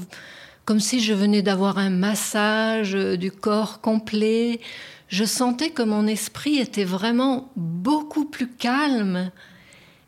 comme 0.69 0.79
si 0.79 0.99
je 0.99 1.15
venais 1.15 1.41
d'avoir 1.41 1.79
un 1.79 1.89
massage 1.89 2.93
euh, 2.93 3.17
du 3.17 3.31
corps 3.31 3.81
complet. 3.81 4.59
Je 5.07 5.23
sentais 5.23 5.71
que 5.71 5.81
mon 5.81 6.05
esprit 6.05 6.59
était 6.59 6.83
vraiment 6.83 7.51
beaucoup 7.55 8.25
plus 8.25 8.47
calme. 8.47 9.31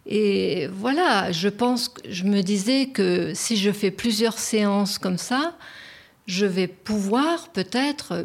Et 0.06 0.68
voilà, 0.68 1.32
je 1.32 1.50
pense, 1.50 1.91
je 2.08 2.25
me 2.25 2.41
disais 2.44 2.89
que 2.89 3.32
si 3.34 3.58
je 3.58 3.72
fais 3.72 3.89
plusieurs 3.89 4.38
séances 4.38 5.00
comme 5.00 5.18
ça, 5.18 5.58
je 6.27 6.46
vais 6.46 6.68
pouvoir 6.68 7.48
peut-être 7.48 8.12
euh, 8.12 8.24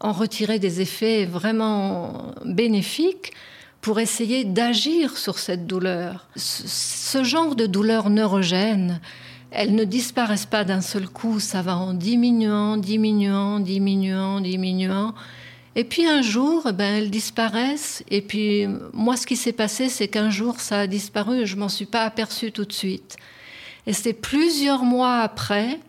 en 0.00 0.12
retirer 0.12 0.58
des 0.58 0.80
effets 0.80 1.26
vraiment 1.26 2.32
bénéfiques 2.46 3.34
pour 3.82 4.00
essayer 4.00 4.44
d'agir 4.44 5.18
sur 5.18 5.38
cette 5.38 5.66
douleur. 5.66 6.26
Ce 6.36 7.22
genre 7.22 7.54
de 7.54 7.66
douleur 7.66 8.08
neurogène, 8.08 8.98
elles 9.50 9.74
ne 9.74 9.84
disparaissent 9.84 10.46
pas 10.46 10.64
d'un 10.64 10.80
seul 10.80 11.08
coup, 11.08 11.40
ça 11.40 11.62
va 11.62 11.76
en 11.76 11.92
diminuant, 11.94 12.76
diminuant, 12.76 13.60
diminuant, 13.60 14.40
diminuant. 14.40 15.14
Et 15.76 15.84
puis 15.84 16.06
un 16.06 16.22
jour, 16.22 16.66
eh 16.68 16.72
ben, 16.72 16.96
elles 16.96 17.10
disparaissent. 17.10 18.04
Et 18.10 18.22
puis 18.22 18.66
moi, 18.92 19.16
ce 19.16 19.26
qui 19.26 19.36
s'est 19.36 19.52
passé, 19.52 19.88
c'est 19.88 20.08
qu'un 20.08 20.30
jour, 20.30 20.60
ça 20.60 20.80
a 20.80 20.86
disparu 20.86 21.40
et 21.40 21.46
je 21.46 21.56
m'en 21.56 21.68
suis 21.68 21.86
pas 21.86 22.04
aperçue 22.04 22.52
tout 22.52 22.64
de 22.64 22.72
suite. 22.72 23.16
Et 23.86 23.92
c'est 23.92 24.12
plusieurs 24.12 24.84
mois 24.84 25.18
après, 25.18 25.80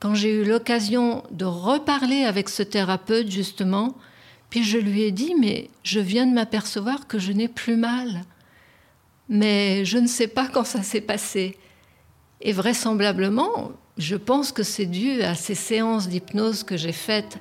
quand 0.00 0.14
j'ai 0.14 0.30
eu 0.30 0.44
l'occasion 0.44 1.22
de 1.30 1.44
reparler 1.44 2.24
avec 2.24 2.48
ce 2.48 2.62
thérapeute, 2.62 3.30
justement, 3.30 3.94
puis 4.50 4.64
je 4.64 4.78
lui 4.78 5.02
ai 5.02 5.12
dit, 5.12 5.34
mais 5.38 5.70
je 5.84 6.00
viens 6.00 6.26
de 6.26 6.32
m'apercevoir 6.32 7.06
que 7.06 7.18
je 7.18 7.32
n'ai 7.32 7.48
plus 7.48 7.76
mal. 7.76 8.22
Mais 9.28 9.84
je 9.84 9.98
ne 9.98 10.08
sais 10.08 10.26
pas 10.26 10.48
quand 10.48 10.64
ça 10.64 10.82
s'est 10.82 11.00
passé. 11.00 11.56
Et 12.42 12.52
vraisemblablement, 12.52 13.72
je 13.98 14.16
pense 14.16 14.50
que 14.50 14.62
c'est 14.62 14.86
dû 14.86 15.20
à 15.22 15.34
ces 15.34 15.54
séances 15.54 16.08
d'hypnose 16.08 16.64
que 16.64 16.76
j'ai 16.76 16.92
faites. 16.92 17.38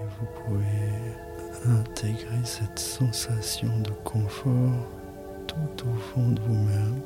Vous 0.00 0.26
pouvez 0.46 1.70
intégrer 1.80 2.44
cette 2.44 2.78
sensation 2.78 3.68
de 3.80 3.90
confort 4.04 4.88
tout 5.46 5.86
au 5.86 5.94
fond 5.94 6.30
de 6.30 6.40
vous-même, 6.40 7.00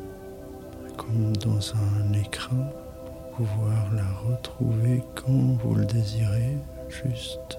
comme 0.96 1.36
dans 1.36 1.74
un 1.74 2.12
écran, 2.12 2.70
pour 3.04 3.46
pouvoir 3.46 3.92
la 3.94 4.08
retrouver 4.30 5.02
quand 5.16 5.58
vous 5.62 5.74
le 5.74 5.84
désirez, 5.84 6.58
juste 6.88 7.58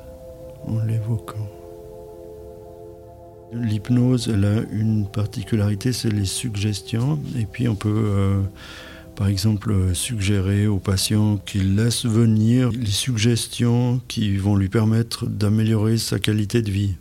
en 0.66 0.80
l'évoquant. 0.86 1.48
L'hypnose, 3.54 4.30
elle 4.34 4.46
a 4.46 4.62
une 4.72 5.08
particularité, 5.08 5.92
c'est 5.94 6.12
les 6.12 6.26
suggestions. 6.26 7.20
Et 7.38 7.46
puis 7.46 7.68
on 7.68 7.76
peut, 7.76 7.90
euh, 7.90 8.42
par 9.16 9.28
exemple, 9.28 9.74
suggérer 9.94 10.68
au 10.68 10.78
patient 10.78 11.38
qu'il 11.38 11.76
laisse 11.76 12.06
venir 12.06 12.72
les 12.72 12.86
suggestions 12.86 14.02
qui 14.08 14.38
vont 14.38 14.56
lui 14.56 14.70
permettre 14.70 15.26
d'améliorer 15.26 15.98
sa 15.98 16.20
qualité 16.20 16.62
de 16.62 16.72
vie. 16.72 16.96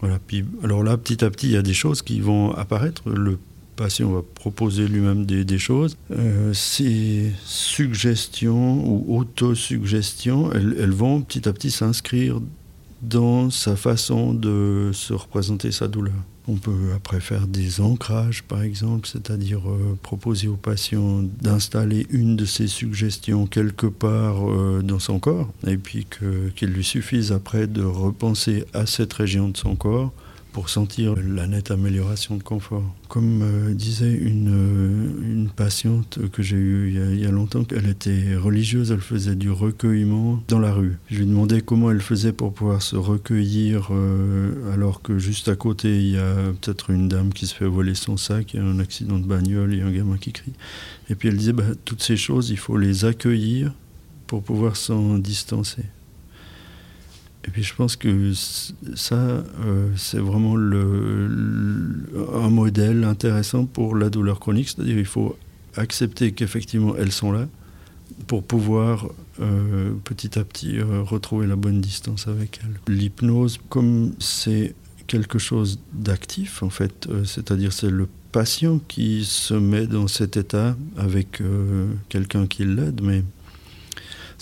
Voilà. 0.00 0.18
Puis, 0.26 0.44
alors 0.64 0.82
là, 0.82 0.96
petit 0.96 1.24
à 1.24 1.30
petit, 1.30 1.46
il 1.46 1.52
y 1.52 1.56
a 1.56 1.62
des 1.62 1.74
choses 1.74 2.02
qui 2.02 2.20
vont 2.20 2.52
apparaître. 2.52 3.08
Le 3.08 3.38
patient 3.76 4.10
va 4.10 4.22
proposer 4.22 4.88
lui-même 4.88 5.26
des, 5.26 5.58
choses. 5.58 5.96
Euh, 6.10 6.52
ces 6.54 7.32
suggestions 7.44 8.84
ou 8.84 9.18
autosuggestions, 9.18 10.52
elles, 10.52 10.76
elles 10.78 10.90
vont 10.90 11.22
petit 11.22 11.48
à 11.48 11.52
petit 11.52 11.70
s'inscrire 11.70 12.40
dans 13.02 13.50
sa 13.50 13.76
façon 13.76 14.32
de 14.32 14.90
se 14.92 15.12
représenter 15.12 15.72
sa 15.72 15.88
douleur. 15.88 16.14
On 16.48 16.56
peut 16.56 16.92
après 16.96 17.20
faire 17.20 17.46
des 17.46 17.80
ancrages, 17.80 18.42
par 18.42 18.62
exemple, 18.62 19.06
c'est-à-dire 19.06 19.68
euh, 19.68 19.96
proposer 20.02 20.48
au 20.48 20.56
patient 20.56 21.22
d'installer 21.40 22.06
une 22.10 22.34
de 22.34 22.44
ses 22.44 22.66
suggestions 22.66 23.46
quelque 23.46 23.86
part 23.86 24.48
euh, 24.48 24.82
dans 24.82 24.98
son 24.98 25.20
corps, 25.20 25.52
et 25.66 25.76
puis 25.76 26.06
qu'il 26.56 26.68
lui 26.68 26.84
suffise 26.84 27.30
après 27.30 27.68
de 27.68 27.84
repenser 27.84 28.64
à 28.72 28.86
cette 28.86 29.12
région 29.12 29.48
de 29.50 29.56
son 29.56 29.76
corps 29.76 30.12
pour 30.52 30.68
sentir 30.68 31.14
la 31.16 31.46
nette 31.46 31.70
amélioration 31.70 32.36
de 32.36 32.42
confort. 32.42 32.84
Comme 33.08 33.42
euh, 33.42 33.74
disait 33.74 34.12
une, 34.12 34.50
euh, 34.52 35.32
une, 35.32 35.48
patiente 35.48 36.18
que 36.30 36.42
j'ai 36.42 36.56
eue 36.56 36.92
il 37.12 37.20
y, 37.20 37.26
a, 37.26 37.30
longtemps, 37.30 37.64
elle 37.74 37.88
était 37.88 38.36
religieuse, 38.36 38.90
elle 38.90 39.00
faisait 39.00 39.34
du 39.34 39.50
recueillement 39.50 40.42
dans 40.48 40.58
la 40.58 40.72
rue. 40.72 40.98
Je 41.10 41.18
lui 41.18 41.26
demandais 41.26 41.62
comment 41.62 41.90
elle 41.90 42.00
faisait 42.00 42.32
pour 42.32 42.52
pouvoir 42.52 42.82
se 42.82 42.96
recueillir 42.96 43.88
euh, 43.90 44.72
alors 44.72 45.02
que 45.02 45.18
juste 45.18 45.48
à 45.48 45.56
côté 45.56 45.96
il 45.96 46.10
y 46.12 46.18
a 46.18 46.34
peut-être 46.60 46.90
une 46.90 47.08
dame 47.08 47.32
qui 47.32 47.46
se 47.46 47.54
fait 47.54 47.66
voler 47.66 47.94
son 47.94 48.16
sac, 48.16 48.54
il 48.54 48.60
y 48.60 48.62
a 48.62 48.66
un 48.66 48.78
accident 48.78 49.18
de 49.18 49.26
bagnole, 49.26 49.72
il 49.72 49.78
y 49.78 49.82
a 49.82 49.86
un 49.86 49.92
gamin 49.92 50.18
qui 50.18 50.32
crie. 50.32 50.52
Et 51.08 51.14
puis 51.14 51.28
elle 51.28 51.36
disait, 51.36 51.52
bah, 51.52 51.64
toutes 51.84 52.02
ces 52.02 52.16
choses, 52.16 52.50
il 52.50 52.58
faut 52.58 52.76
les 52.76 53.04
accueillir 53.04 53.72
pour 54.26 54.42
pouvoir 54.42 54.76
s'en 54.76 55.18
distancer. 55.18 55.84
Et 57.44 57.50
puis 57.50 57.62
je 57.62 57.74
pense 57.74 57.96
que 57.96 58.32
ça, 58.34 59.14
euh, 59.14 59.88
c'est 59.96 60.18
vraiment 60.18 60.54
un 60.54 62.50
modèle 62.50 63.04
intéressant 63.04 63.66
pour 63.66 63.96
la 63.96 64.10
douleur 64.10 64.38
chronique, 64.38 64.68
c'est-à-dire 64.68 64.98
il 64.98 65.04
faut 65.04 65.36
accepter 65.76 66.32
qu'effectivement 66.32 66.94
elles 66.96 67.12
sont 67.12 67.32
là, 67.32 67.48
pour 68.28 68.44
pouvoir 68.44 69.08
euh, 69.40 69.92
petit 70.04 70.38
à 70.38 70.44
petit 70.44 70.78
euh, 70.78 71.02
retrouver 71.02 71.46
la 71.46 71.56
bonne 71.56 71.80
distance 71.80 72.28
avec 72.28 72.60
elle. 72.62 72.94
L'hypnose, 72.94 73.58
comme 73.68 74.12
c'est 74.20 74.74
quelque 75.08 75.38
chose 75.38 75.80
d'actif 75.92 76.62
en 76.62 76.70
fait, 76.70 77.08
c'est-à-dire 77.24 77.72
c'est 77.72 77.90
le 77.90 78.08
patient 78.30 78.80
qui 78.86 79.24
se 79.24 79.54
met 79.54 79.86
dans 79.86 80.06
cet 80.06 80.36
état 80.36 80.76
avec 80.96 81.42
quelqu'un 82.08 82.46
qui 82.46 82.64
l'aide, 82.64 83.02
mais 83.02 83.22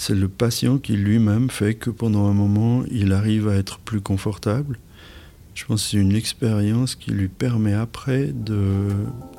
c'est 0.01 0.15
le 0.15 0.29
patient 0.29 0.79
qui 0.79 0.95
lui-même 0.95 1.51
fait 1.51 1.75
que 1.75 1.91
pendant 1.91 2.27
un 2.27 2.33
moment, 2.33 2.85
il 2.91 3.13
arrive 3.13 3.49
à 3.49 3.57
être 3.57 3.79
plus 3.79 4.01
confortable. 4.01 4.79
Je 5.55 5.67
pense 5.67 5.83
que 5.83 5.91
c'est 5.91 5.97
une 5.99 6.17
expérience 6.17 6.95
qui 6.95 7.11
lui 7.11 7.29
permet 7.29 7.75
après 7.75 8.29
de 8.29 8.89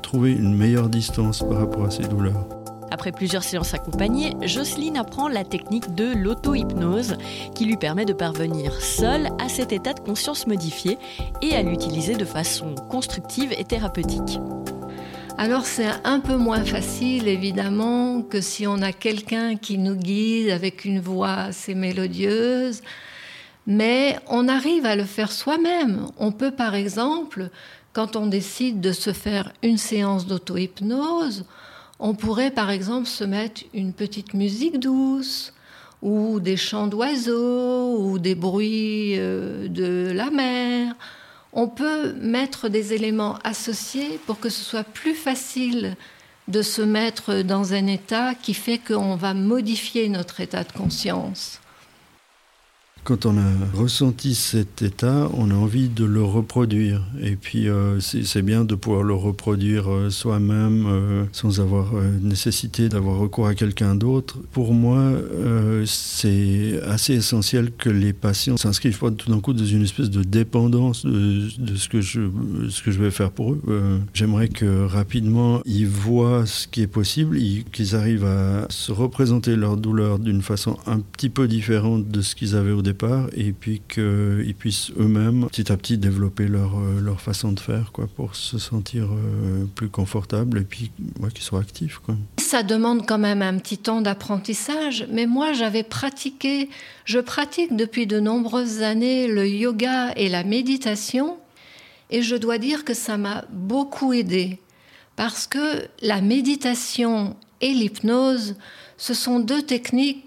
trouver 0.04 0.34
une 0.34 0.56
meilleure 0.56 0.90
distance 0.90 1.40
par 1.40 1.58
rapport 1.58 1.86
à 1.86 1.90
ses 1.90 2.04
douleurs. 2.04 2.48
Après 2.92 3.12
plusieurs 3.12 3.42
séances 3.42 3.74
accompagnées, 3.74 4.34
Jocelyne 4.44 4.98
apprend 4.98 5.30
la 5.30 5.44
technique 5.44 5.96
de 5.96 6.14
l'auto-hypnose 6.16 7.16
qui 7.56 7.66
lui 7.66 7.78
permet 7.78 8.06
de 8.06 8.14
parvenir 8.14 8.80
seule 8.82 9.30
à 9.40 9.50
cet 9.50 9.72
état 9.72 9.94
de 9.94 10.00
conscience 10.00 10.46
modifié 10.46 11.00
et 11.42 11.56
à 11.56 11.64
l'utiliser 11.64 12.16
de 12.16 12.26
façon 12.26 12.76
constructive 12.88 13.52
et 13.58 13.64
thérapeutique. 13.64 14.38
Alors 15.44 15.66
c'est 15.66 15.90
un 16.04 16.20
peu 16.20 16.36
moins 16.36 16.64
facile 16.64 17.28
évidemment 17.28 18.22
que 18.22 18.42
si 18.42 18.68
on 18.68 18.80
a 18.84 18.92
quelqu'un 18.92 19.56
qui 19.56 19.80
nous 19.80 19.96
guide 19.96 20.52
avec 20.52 20.86
une 20.86 21.00
voix 21.00 21.34
assez 21.34 21.74
mélodieuse, 21.74 22.84
mais 23.66 24.20
on 24.28 24.48
arrive 24.48 24.86
à 24.86 24.96
le 24.96 25.04
faire 25.04 25.32
soi-même. 25.32 26.06
On 26.20 26.32
peut 26.32 26.52
par 26.52 26.76
exemple, 26.76 27.50
quand 27.92 28.16
on 28.16 28.28
décide 28.28 28.82
de 28.82 28.92
se 28.92 29.14
faire 29.14 29.52
une 29.64 29.80
séance 29.80 30.28
d'auto-hypnose, 30.28 31.46
on 32.00 32.14
pourrait 32.14 32.52
par 32.52 32.70
exemple 32.70 33.08
se 33.08 33.24
mettre 33.24 33.64
une 33.74 33.94
petite 33.94 34.36
musique 34.36 34.80
douce 34.80 35.54
ou 36.04 36.40
des 36.40 36.56
chants 36.56 36.86
d'oiseaux 36.86 37.98
ou 37.98 38.20
des 38.20 38.36
bruits 38.36 39.16
euh, 39.18 39.68
de 39.68 40.12
la 40.12 40.30
mer. 40.30 40.94
On 41.54 41.68
peut 41.68 42.14
mettre 42.14 42.70
des 42.70 42.94
éléments 42.94 43.38
associés 43.44 44.20
pour 44.26 44.40
que 44.40 44.50
ce 44.50 44.64
soit 44.64 44.84
plus 44.84 45.16
facile 45.16 45.96
de 46.48 46.62
se 46.62 46.82
mettre 46.82 47.44
dans 47.44 47.74
un 47.74 47.88
état 47.88 48.36
qui 48.36 48.54
fait 48.54 48.78
qu'on 48.78 49.16
va 49.16 49.34
modifier 49.34 50.10
notre 50.10 50.42
état 50.42 50.64
de 50.64 50.72
conscience. 50.72 51.61
Quand 53.04 53.26
on 53.26 53.36
a 53.36 53.52
ressenti 53.74 54.36
cet 54.36 54.84
état, 54.84 55.28
on 55.34 55.50
a 55.50 55.56
envie 55.56 55.90
de 55.90 56.06
le 56.06 56.22
reproduire. 56.22 57.02
Et 57.20 57.36
puis, 57.36 57.68
euh, 57.68 58.00
c'est 58.00 58.44
bien 58.44 58.64
de 58.64 58.76
pouvoir 58.76 59.02
le 59.02 59.16
reproduire 59.16 59.92
euh, 59.92 60.12
soi-même 60.12 60.86
euh, 60.88 61.24
sans 61.32 61.60
avoir 61.60 61.94
nécessité 62.22 62.90
d'avoir 62.90 63.18
recours 63.18 63.48
à 63.48 63.56
quelqu'un 63.56 63.96
d'autre. 63.96 64.38
Pour 64.52 64.74
moi, 64.74 65.12
c'est 65.86 66.80
assez 66.88 67.14
essentiel 67.14 67.72
que 67.72 67.90
les 67.90 68.14
patients 68.14 68.58
s'inscrivent 68.58 69.00
pas 69.00 69.10
tout 69.10 69.32
d'un 69.32 69.40
coup 69.40 69.54
dans 69.54 69.66
une 69.66 69.84
espèce 69.84 70.12
de 70.12 70.22
dépendance 70.24 71.04
de, 71.06 71.76
ce, 71.76 71.90
que 71.90 72.02
je, 72.02 72.22
ce 72.70 72.84
que 72.84 72.92
je 72.92 73.02
vais 73.02 73.12
faire 73.12 73.32
pour 73.32 73.54
eux. 73.54 74.02
J'aimerais 74.14 74.48
que 74.48 74.86
rapidement, 74.86 75.62
ils 75.66 75.88
voient 75.88 76.46
ce 76.46 76.68
qui 76.68 76.82
est 76.82 76.88
possible, 76.88 77.38
qu'ils 77.72 77.96
arrivent 77.96 78.26
à 78.26 78.68
se 78.70 78.92
représenter 78.92 79.56
leur 79.56 79.78
douleur 79.78 80.20
d'une 80.20 80.42
façon 80.42 80.78
un 80.86 81.00
petit 81.00 81.30
peu 81.30 81.48
différente 81.48 82.10
de 82.10 82.22
ce 82.22 82.36
qu'ils 82.36 82.56
avaient 82.56 82.72
au 82.72 82.82
et 83.36 83.52
puis 83.52 83.82
qu'ils 83.88 84.56
puissent 84.58 84.92
eux-mêmes 84.98 85.48
petit 85.48 85.72
à 85.72 85.78
petit 85.78 85.98
développer 85.98 86.48
leur, 86.48 86.78
euh, 86.78 87.00
leur 87.02 87.22
façon 87.22 87.52
de 87.52 87.60
faire 87.60 87.92
quoi, 87.92 88.08
pour 88.08 88.36
se 88.36 88.58
sentir 88.58 89.06
euh, 89.12 89.66
plus 89.76 89.90
confortable 89.90 90.60
et 90.60 90.64
puis 90.64 90.92
qu'ils 91.34 91.44
soient 91.44 91.60
actifs. 91.60 92.02
Ça 92.38 92.64
demande 92.64 93.06
quand 93.06 93.18
même 93.18 93.42
un 93.42 93.58
petit 93.58 93.78
temps 93.78 94.02
d'apprentissage, 94.02 95.06
mais 95.12 95.26
moi 95.26 95.54
j'avais 95.54 95.84
pratiqué, 95.84 96.70
je 97.06 97.20
pratique 97.20 97.76
depuis 97.76 98.08
de 98.08 98.20
nombreuses 98.20 98.82
années 98.82 99.28
le 99.28 99.48
yoga 99.48 100.14
et 100.16 100.30
la 100.30 100.44
méditation 100.44 101.38
et 102.10 102.22
je 102.22 102.36
dois 102.36 102.58
dire 102.58 102.84
que 102.84 102.94
ça 102.94 103.18
m'a 103.18 103.46
beaucoup 103.52 104.14
aidé 104.14 104.60
parce 105.16 105.48
que 105.48 105.88
la 106.02 106.22
méditation 106.22 107.36
et 107.62 107.74
l'hypnose, 107.74 108.56
ce 108.98 109.14
sont 109.14 109.40
deux 109.40 109.62
techniques 109.62 110.26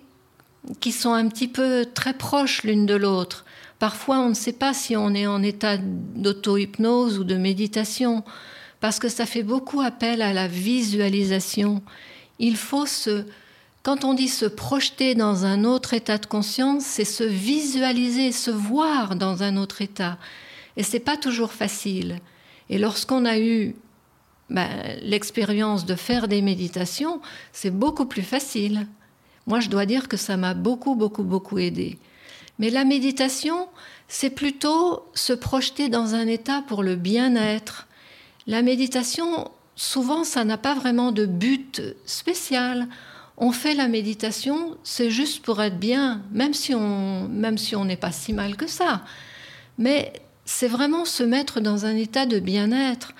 qui 0.81 0.93
sont 0.93 1.13
un 1.13 1.29
petit 1.29 1.49
peu 1.49 1.87
très 1.93 2.15
proches 2.15 2.63
l'une 2.63 2.87
de 2.87 2.95
l'autre. 2.95 3.45
Parfois, 3.79 4.19
on 4.21 4.31
ne 4.31 4.35
sait 4.35 4.53
pas 4.53 4.73
si 4.73 4.97
on 4.97 5.15
est 5.15 5.27
en 5.27 5.43
état 5.43 5.77
d'auto-hypnose 5.77 7.19
ou 7.19 7.25
de 7.25 7.37
méditation, 7.37 8.25
parce 8.81 8.99
que 8.99 9.09
ça 9.09 9.27
fait 9.27 9.43
beaucoup 9.43 9.81
appel 9.81 10.23
à 10.23 10.33
la 10.33 10.49
visualisation. 10.49 11.83
Il 12.39 12.57
faut 12.57 12.87
se... 12.87 13.25
Quand 13.83 14.05
on 14.05 14.15
dit 14.15 14.29
se 14.29 14.47
projeter 14.47 15.15
dans 15.15 15.45
un 15.45 15.65
autre 15.65 15.93
état 15.93 16.17
de 16.17 16.25
conscience, 16.25 16.85
c'est 16.85 17.05
se 17.05 17.25
visualiser, 17.25 18.33
se 18.33 18.51
voir 18.51 19.17
dans 19.17 19.43
un 19.43 19.59
autre 19.59 19.83
état. 19.83 20.17
Et 20.79 20.83
c'est 20.83 21.01
pas 21.01 21.19
toujours 21.19 21.53
facile. 21.53 22.19
Et 22.71 22.79
lorsqu'on 22.79 23.27
a 23.27 23.39
eu 23.39 23.77
ben, 24.49 24.69
l'expérience 25.03 25.85
de 25.85 25.95
faire 25.95 26.29
des 26.29 26.41
méditations, 26.41 27.21
c'est 27.53 27.71
beaucoup 27.71 28.07
plus 28.07 28.23
facile. 28.23 28.87
Moi, 29.47 29.61
je 29.61 29.69
dois 29.69 29.87
dire 29.87 30.09
que 30.09 30.17
ça 30.17 30.37
m'a 30.37 30.55
beaucoup, 30.55 30.95
beaucoup, 30.95 31.23
beaucoup 31.23 31.59
aidé. 31.59 31.99
Mais 32.59 32.71
la 32.71 32.85
méditation, 32.85 33.69
c'est 34.09 34.31
plutôt 34.31 35.05
se 35.15 35.33
projeter 35.33 35.89
dans 35.89 36.15
un 36.15 36.27
état 36.27 36.63
pour 36.67 36.83
le 36.83 36.97
bien-être. 36.97 37.87
La 38.47 38.63
méditation, 38.63 39.51
souvent, 39.77 40.25
ça 40.25 40.45
n'a 40.45 40.59
pas 40.59 40.75
vraiment 40.75 41.13
de 41.13 41.27
but 41.27 41.83
spécial. 42.07 42.89
On 43.37 43.51
fait 43.51 43.75
la 43.75 43.89
méditation, 43.89 44.77
c'est 44.85 45.11
juste 45.11 45.45
pour 45.45 45.61
être 45.61 45.79
bien, 45.79 46.23
même 46.31 46.55
si 46.55 46.75
on 46.75 47.29
même 47.29 47.59
si 47.59 47.75
on 47.75 47.85
n'est 47.85 47.97
pas 47.97 48.13
si 48.13 48.33
mal 48.33 48.57
que 48.57 48.69
ça. 48.69 49.03
Mais 49.77 50.13
c'est 50.45 50.69
vraiment 50.69 51.05
se 51.05 51.25
mettre 51.25 51.61
dans 51.61 51.87
un 51.87 51.97
état 51.97 52.27
de 52.27 52.39
bien-être. 52.39 53.13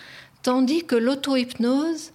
Tandis 0.43 0.85
que 0.85 0.95
l'auto-hypnose, 0.95 2.13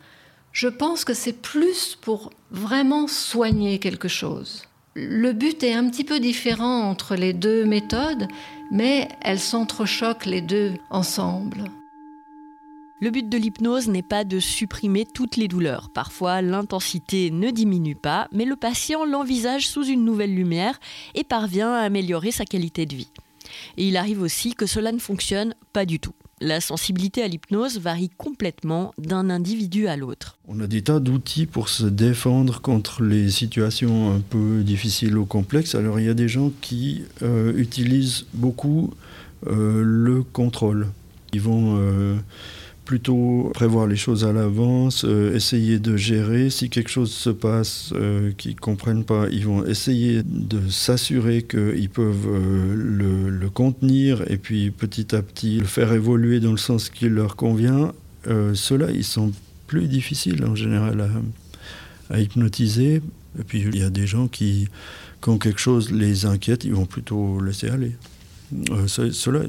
je 0.52 0.68
pense 0.68 1.06
que 1.06 1.14
c'est 1.14 1.42
plus 1.42 1.98
pour 2.02 2.32
vraiment 2.52 3.08
soigner 3.08 3.80
quelque 3.80 4.08
chose. 4.08 4.64
Le 4.96 5.32
but 5.34 5.64
est 5.64 5.74
un 5.74 5.90
petit 5.90 6.04
peu 6.04 6.20
différent 6.20 6.82
entre 6.90 7.16
les 7.16 7.34
deux 7.34 7.64
méthodes, 7.66 8.28
mais 8.72 9.08
elles 9.22 9.40
s'entrechoquent 9.40 10.26
les 10.26 10.42
deux 10.42 10.74
ensemble. 10.90 11.66
Le 13.02 13.12
but 13.12 13.30
de 13.30 13.38
l'hypnose 13.38 13.88
n'est 13.88 14.02
pas 14.02 14.26
de 14.26 14.42
supprimer 14.42 15.06
toutes 15.06 15.38
les 15.38 15.48
douleurs. 15.48 15.90
Parfois, 15.94 16.42
l'intensité 16.42 17.32
ne 17.32 17.50
diminue 17.50 17.96
pas, 17.96 18.28
mais 18.34 18.44
le 18.44 18.58
patient 18.58 19.06
l'envisage 19.06 19.70
sous 19.70 19.86
une 19.86 20.04
nouvelle 20.04 20.36
lumière 20.36 20.78
et 21.16 21.24
parvient 21.24 21.72
à 21.72 21.80
améliorer 21.84 22.32
sa 22.32 22.44
qualité 22.44 22.86
de 22.86 22.96
vie. 22.96 23.12
Et 23.78 23.88
il 23.88 23.96
arrive 23.96 24.22
aussi 24.22 24.54
que 24.54 24.66
cela 24.66 24.92
ne 24.92 25.00
fonctionne 25.00 25.56
pas 25.72 25.86
du 25.86 26.02
tout. 26.02 26.14
La 26.42 26.62
sensibilité 26.62 27.22
à 27.22 27.28
l'hypnose 27.28 27.80
varie 27.80 28.10
complètement 28.18 28.94
d'un 28.98 29.30
individu 29.30 29.88
à 29.88 29.98
l'autre. 29.98 30.38
On 30.48 30.62
a 30.62 30.68
des 30.68 30.82
tas 30.82 31.00
d'outils 31.00 31.46
pour 31.46 31.68
se 31.68 31.84
défendre 31.84 32.62
contre 32.62 33.04
les 33.04 33.30
situations 33.30 34.16
un 34.16 34.22
peu 34.22 34.64
difficiles 34.64 35.18
ou 35.18 35.26
complexes. 35.26 35.76
Alors 35.76 36.00
il 36.00 36.06
y 36.06 36.10
a 36.10 36.14
des 36.14 36.30
gens 36.30 36.52
qui 36.62 37.04
euh, 37.24 37.54
utilisent 37.58 38.26
beaucoup 38.34 38.94
euh, 39.48 39.82
le 39.84 40.24
contrôle. 40.24 40.88
Ils 41.34 41.42
vont 41.42 41.78
euh, 41.78 42.16
plutôt 42.90 43.52
prévoir 43.54 43.86
les 43.86 43.96
choses 43.96 44.26
à 44.26 44.34
l'avance, 44.34 45.06
euh, 45.06 45.36
essayer 45.36 45.78
de 45.78 45.96
gérer. 45.96 46.50
Si 46.50 46.72
quelque 46.72 46.90
chose 46.90 47.12
se 47.12 47.30
passe 47.30 47.94
euh, 47.94 48.32
qu'ils 48.36 48.56
ne 48.56 48.60
comprennent 48.60 49.04
pas, 49.04 49.28
ils 49.30 49.46
vont 49.46 49.64
essayer 49.64 50.24
de 50.24 50.68
s'assurer 50.72 51.44
qu'ils 51.44 51.92
peuvent 51.92 52.28
euh, 52.28 53.30
le, 53.30 53.50
contenir 53.52 54.24
et 54.28 54.38
puis 54.38 54.72
petit 54.72 55.16
à 55.16 55.22
petit 55.22 55.60
le 55.60 55.68
faire 55.68 55.94
évoluer 55.94 56.40
dans 56.40 56.50
le 56.50 56.58
sens 56.58 56.90
qui 56.90 57.10
leur 57.10 57.36
convient. 57.36 57.94
Ceux-là, 58.26 58.90
ils 58.90 59.04
sont 59.04 59.34
plus 59.68 59.88
difficiles 59.88 60.44
en 60.44 60.56
général 60.56 61.02
à, 61.02 62.16
à 62.16 62.20
hypnotiser. 62.20 63.04
Et 63.40 63.44
puis 63.46 63.62
il 63.72 63.78
y 63.78 63.84
a 63.84 63.92
des 63.92 64.08
gens 64.08 64.28
qui, 64.28 64.68
quand 65.20 65.38
quelque 65.38 65.62
chose 65.62 65.92
les 65.92 66.26
inquiète, 66.26 66.64
ils 66.64 66.74
vont 66.74 66.88
plutôt 66.88 67.40
laisser 67.40 67.70
aller. 67.70 67.96
Cela, 68.88 69.42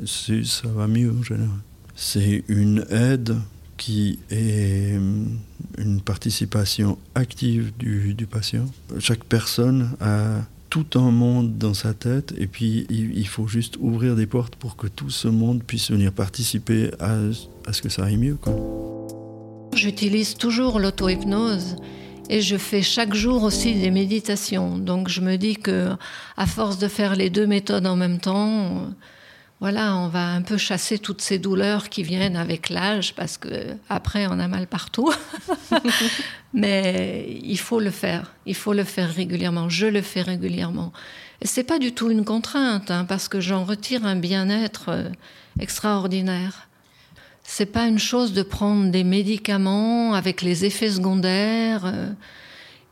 ça 0.44 0.68
va 0.68 0.86
mieux 0.86 1.10
en 1.10 1.22
général. 1.22 1.60
C'est 2.02 2.44
une 2.48 2.86
aide 2.90 3.36
qui 3.76 4.18
est 4.30 4.94
euh, 4.94 5.24
une 5.76 6.00
participation 6.00 6.96
active 7.14 7.72
du, 7.78 8.26
patient. 8.26 8.64
Chaque 8.98 9.22
personne 9.22 9.90
a 10.00 10.38
tout 10.70 10.86
un 10.94 11.10
monde 11.10 11.58
dans 11.58 11.74
sa 11.74 11.92
tête 11.92 12.32
et 12.38 12.46
puis 12.46 12.86
il, 12.88 13.28
faut 13.28 13.46
juste 13.46 13.76
ouvrir 13.80 14.16
des 14.16 14.24
portes 14.24 14.56
pour 14.56 14.76
que 14.76 14.86
tout 14.86 15.10
ce 15.10 15.28
monde 15.28 15.62
puisse 15.62 15.90
venir 15.90 16.10
participer 16.10 16.90
à, 17.00 17.18
ce 17.70 17.82
que 17.82 17.90
ça 17.90 18.04
aille 18.04 18.16
mieux. 18.16 18.38
J'utilise 19.74 20.36
toujours 20.36 20.80
l'auto-hypnose 20.80 21.76
et 22.30 22.40
je 22.40 22.56
fais 22.56 22.80
chaque 22.80 23.12
jour 23.12 23.42
aussi 23.42 23.74
des 23.74 23.90
méditations. 23.90 24.78
Donc 24.78 25.10
je 25.10 25.20
me 25.20 25.36
dis 25.36 25.56
que 25.56 25.90
à 26.38 26.46
force 26.46 26.78
de 26.78 26.88
faire 26.88 27.14
les 27.14 27.28
deux 27.28 27.46
méthodes 27.46 27.86
en 27.86 27.96
même 27.96 28.20
temps, 28.20 28.86
voilà, 29.60 29.94
on 29.96 30.08
va 30.08 30.26
un 30.26 30.40
peu 30.40 30.56
chasser 30.56 30.98
toutes 30.98 31.20
ces 31.20 31.38
douleurs 31.38 31.90
qui 31.90 32.02
viennent 32.02 32.36
avec 32.36 32.70
l'âge 32.70 33.14
parce 33.14 33.36
que 33.36 33.76
après 33.90 34.26
on 34.26 34.38
a 34.38 34.48
mal 34.48 34.66
partout. 34.66 35.12
Mais 36.54 37.38
il 37.42 37.58
faut 37.58 37.78
le 37.78 37.90
faire, 37.90 38.32
il 38.46 38.54
faut 38.54 38.72
le 38.72 38.84
faire 38.84 39.14
régulièrement. 39.14 39.68
Je 39.68 39.86
le 39.86 40.00
fais 40.00 40.22
régulièrement. 40.22 40.94
C'est 41.42 41.64
pas 41.64 41.78
du 41.78 41.92
tout 41.92 42.10
une 42.10 42.24
contrainte 42.24 42.90
hein, 42.90 43.04
parce 43.04 43.28
que 43.28 43.40
j'en 43.40 43.64
retire 43.64 44.06
un 44.06 44.16
bien-être 44.16 44.88
euh, 44.88 45.08
extraordinaire. 45.58 46.68
C'est 47.42 47.66
pas 47.66 47.86
une 47.86 47.98
chose 47.98 48.32
de 48.32 48.42
prendre 48.42 48.90
des 48.90 49.04
médicaments 49.04 50.14
avec 50.14 50.40
les 50.40 50.64
effets 50.64 50.90
secondaires. 50.90 51.84
Euh, 51.84 52.10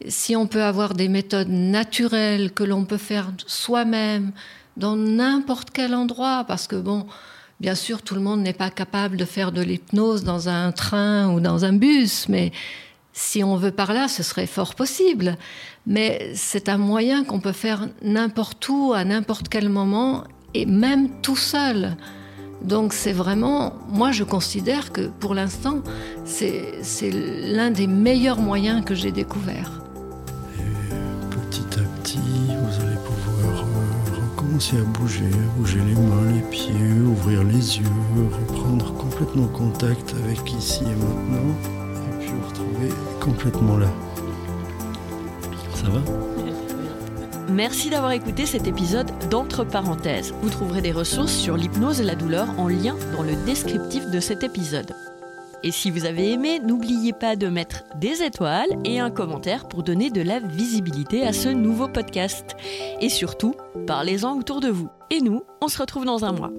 si 0.07 0.37
on 0.37 0.46
peut 0.46 0.62
avoir 0.62 0.94
des 0.94 1.09
méthodes 1.09 1.48
naturelles 1.48 2.52
que 2.52 2.62
l'on 2.62 2.85
peut 2.85 2.98
faire 2.98 3.33
soi-même 3.46 4.33
dans 4.78 4.96
n'importe 4.96 5.70
quel 5.72 5.94
endroit, 5.94 6.44
parce 6.46 6.66
que 6.66 6.76
bon, 6.76 7.06
bien 7.60 7.74
sûr, 7.74 8.02
tout 8.02 8.14
le 8.14 8.20
monde 8.20 8.40
n'est 8.40 8.52
pas 8.52 8.70
capable 8.70 9.16
de 9.16 9.24
faire 9.24 9.52
de 9.52 9.60
l'hypnose 9.60 10.24
dans 10.24 10.48
un 10.48 10.72
train 10.72 11.30
ou 11.30 11.40
dans 11.40 11.64
un 11.64 11.72
bus, 11.72 12.28
mais 12.28 12.52
si 13.12 13.42
on 13.42 13.56
veut 13.56 13.72
par 13.72 13.92
là, 13.92 14.06
ce 14.06 14.22
serait 14.22 14.46
fort 14.46 14.76
possible. 14.76 15.36
Mais 15.86 16.30
c'est 16.34 16.68
un 16.68 16.78
moyen 16.78 17.24
qu'on 17.24 17.40
peut 17.40 17.52
faire 17.52 17.88
n'importe 18.02 18.68
où, 18.68 18.92
à 18.94 19.04
n'importe 19.04 19.48
quel 19.48 19.68
moment, 19.68 20.24
et 20.54 20.66
même 20.66 21.08
tout 21.20 21.36
seul. 21.36 21.96
Donc 22.62 22.92
c'est 22.92 23.12
vraiment, 23.12 23.74
moi 23.88 24.12
je 24.12 24.24
considère 24.24 24.92
que 24.92 25.08
pour 25.20 25.34
l'instant, 25.34 25.82
c'est 26.24 26.80
l'un 27.12 27.70
des 27.70 27.86
meilleurs 27.86 28.40
moyens 28.40 28.84
que 28.84 28.94
j'ai 28.94 29.12
découvert. 29.12 29.88
Recommencer 34.59 34.77
à 34.77 34.99
bouger, 34.99 35.31
bouger 35.57 35.81
les 35.87 35.94
mains, 35.94 36.33
les 36.35 36.42
pieds, 36.51 36.73
ouvrir 37.07 37.44
les 37.44 37.79
yeux, 37.79 37.85
reprendre 38.33 38.92
complètement 38.94 39.47
contact 39.47 40.14
avec 40.25 40.53
ici 40.53 40.83
et 40.83 40.97
maintenant, 40.97 41.55
et 41.94 42.18
puis 42.18 42.31
vous 42.31 42.49
retrouver 42.49 42.88
complètement 43.21 43.77
là. 43.77 43.88
Ça 45.75 45.88
va? 45.90 46.01
Merci 47.51 47.88
d'avoir 47.88 48.12
écouté 48.12 48.47
cet 48.47 48.66
épisode 48.66 49.11
d'Entre 49.31 49.64
parenthèses. 49.64 50.35
Vous 50.42 50.51
trouverez 50.51 50.83
des 50.83 50.92
ressources 50.92 51.33
sur 51.33 51.57
l'hypnose 51.57 52.01
et 52.01 52.05
la 52.05 52.14
douleur 52.14 52.49
en 52.59 52.68
lien 52.68 52.97
dans 53.16 53.23
le 53.23 53.35
descriptif 53.47 54.11
de 54.11 54.21
cet 54.21 54.42
épisode. 54.42 54.92
Et 55.64 55.73
si 55.73 55.90
vous 55.90 56.05
avez 56.05 56.33
aimé, 56.33 56.61
n'oubliez 56.61 57.12
pas 57.12 57.35
de 57.35 57.49
mettre 57.49 57.85
des 57.97 58.23
étoiles 58.23 58.71
et 58.85 59.01
un 59.01 59.11
commentaire 59.11 59.66
pour 59.66 59.83
donner 59.83 60.11
de 60.11 60.23
la 60.23 60.38
visibilité 60.38 61.27
à 61.27 61.33
ce 61.33 61.49
nouveau 61.49 61.88
podcast. 61.88 62.57
Et 63.01 63.09
surtout, 63.09 63.55
parlez-en 63.87 64.38
autour 64.38 64.61
de 64.61 64.68
vous. 64.68 64.88
Et 65.11 65.21
nous, 65.21 65.42
on 65.61 65.68
se 65.68 65.79
retrouve 65.79 66.05
dans 66.05 66.25
un 66.25 66.33
mois. 66.33 66.53